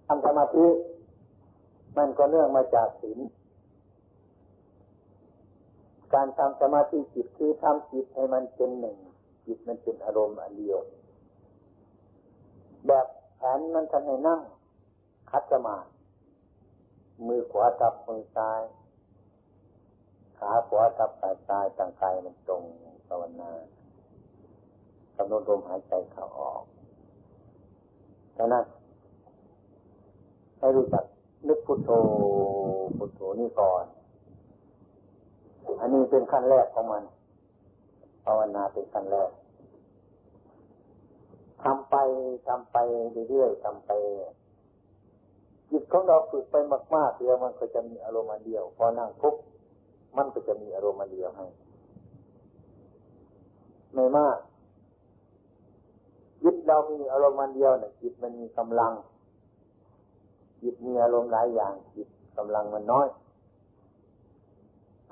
[0.07, 0.67] ทำสมาธิ
[1.97, 3.19] มันก็เนื่องมาจากศีล
[6.15, 8.97] การทำสมาธิจิตคือทำจิตให้มันเป็นหนึ่ง
[9.47, 10.79] จิตมันเป็นอารมณ์อันเดียว
[12.87, 13.07] แบบ
[13.37, 14.41] แผนมันทำให้นั่ง
[15.31, 15.79] คัดสมา
[17.27, 18.63] มือขวาทับมือซ้าย
[20.39, 22.63] ขาขวาทับสาซ้ายตั้งกายมันตรง
[23.07, 23.51] ภาวนา
[25.17, 26.63] กำหนดลมหายใจเข้าออก
[28.37, 28.65] ดังนั้น
[30.59, 31.05] ให้รู้จัก
[31.49, 31.91] นึกพุทโธ
[32.99, 33.85] พุทโธนี่ก่อน
[35.81, 37.05] อันนี้เป็นขั้นแรกของมัน
[38.25, 39.31] ภาวนาเป็นขั้นแรก
[41.63, 41.97] ทำไป
[42.49, 42.77] ทำไป
[43.29, 43.91] เรื่อยๆทำไป
[45.71, 46.57] จิตของเราฝึกไป
[46.95, 49.37] มากๆเดียวมันก็จะมีอารมณ์เดียว พอนั่งปุ๊บ
[50.17, 51.47] มันก็จะมีอารมณ์เดียวให้
[53.95, 54.39] ไม่มาก
[56.43, 58.93] จิตเรามีอารมณ์มันเดียวเนี่ยจิตมันมีกำลัง
[60.63, 63.09] จิตมีอารมณ์หลายอย่าง จิตกำลังมันน้อย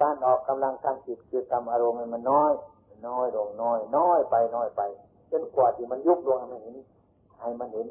[0.00, 2.52] การออกกำลังทางจิตคือทำอารมณ์มันน้อย
[3.08, 4.82] น้อยลงน้อย น้อยไปน้อยไป
[5.30, 6.76] จนกว่าที่มันยุบลงให้มันเห็น
[7.40, 7.86] ให้มันเห็น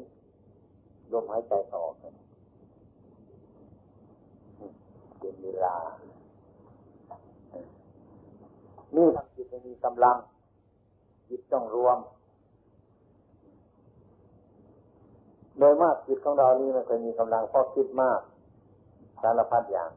[1.12, 1.92] ลมหายใจออก
[5.18, 5.76] เป็นเวลา
[8.96, 10.16] นี่ทำจิตมันมีกำลัง
[11.28, 11.98] จิตต้องรวม
[15.60, 18.20] โดยมากจิตของเรานี่มันเคยมีกำลังเพราะคิดมาก
[19.22, 19.90] สารพัดอย่าง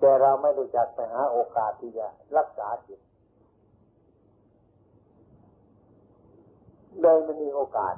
[0.00, 2.06] แต่เราไม่รู้จักไปหาโอกาสที่จะ
[2.36, 3.00] รักษาจิต
[7.02, 7.94] โดยไม่มีโอกาส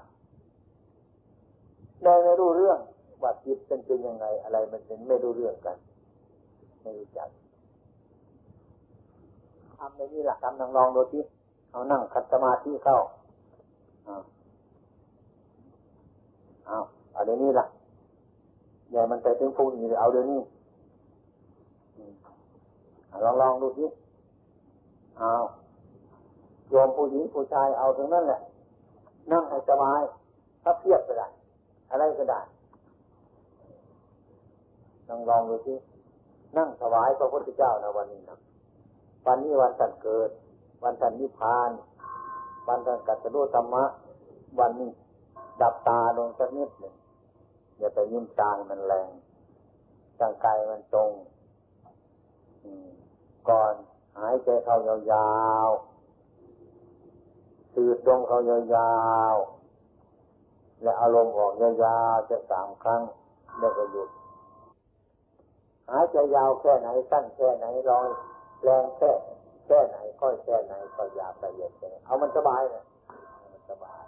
[2.02, 2.78] โดยไม่รู้เรื่อง
[3.22, 5.76] ว่าจิตเป็นเป็นยังไง อะไรมันเป็นไม่รู้เรื่องกัน
[6.82, 7.28] ไม่รู้จัก
[9.78, 11.22] ทำในนี้หลักทำลองดูที่
[11.70, 12.98] เอานั่งคัดสมาธิเข้า
[14.04, 14.16] เอา
[17.26, 17.66] เดี๋ยวนี้ล่ะ
[18.92, 20.40] อย่ามันไปถึงพรุ่งนี้เอาเดี๋ยวนี้
[23.24, 23.86] ลองลองดูสิ
[25.18, 25.30] เอา
[26.70, 28.40] โยมผู้หญิงผู้ชายเอาตรงนั้นแหละ
[29.32, 30.00] นั่งให้สบาย
[30.62, 31.28] ถ้าเพียบก็ได้
[31.90, 32.40] อะไรก็ได้
[35.08, 35.74] ลองลองดูสิ
[36.56, 38.38] นั่งถวายพระพุทธเจ้านะวันนี้นะ
[39.26, 40.30] วันนี้วันสันเกิด
[40.82, 41.70] วันสันนิพพาน
[42.68, 43.84] วันสันกัตตุธรรมะ
[44.60, 44.90] วันนี้
[45.60, 46.94] ดับตาลงสักนิดหนึ่ง
[47.78, 49.10] อย่าไปยิ้มจางมันแรง
[50.20, 51.10] จังกายมันตรง
[53.48, 53.74] ก่อน
[54.18, 54.76] หายใจเข้า
[55.12, 55.30] ยา
[55.66, 58.94] วๆสืดลงเข้ายา
[59.32, 63.02] วๆ และอารมณ์ออกยาวๆจะสามครั้ง
[63.58, 64.08] แล้วก็หยุด
[65.90, 68.08] หายใจยาวแค่ไหนสั้นแค่ไหนลอย
[68.62, 69.10] แรงแค่
[69.66, 72.84] แค่ไหนค่อยแค่ไหนก็ยาวละเอียดแค่เอามันสบายเลย
[73.52, 74.02] มันสบาย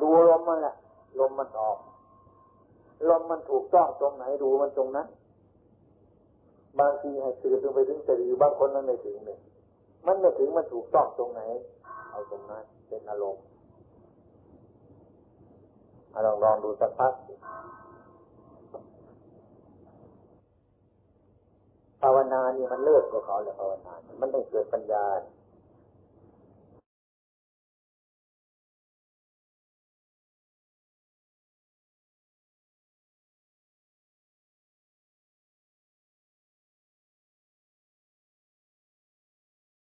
[0.00, 0.74] ดูลมมันแหละ
[1.20, 1.78] ลมมันออก
[3.08, 5.06] ลมมันถูกต้องตรงไหนดูมันตรงนั้น
[6.80, 9.38] บางทีให้สื่อถึงไปถึงสะดือบางคนมันไม่ถึงเลย
[10.06, 11.42] มันไม่ถึงมันถูกต้องตรงไหน
[12.10, 13.44] เอาตรงนั้น เป็นอารมณ์
[16.26, 17.12] ลองลองดูสักพัก
[22.02, 25.04] ภาวนานี่มันเลิกกับเขาเลยภาวนา มันต้องเกิดปัญญา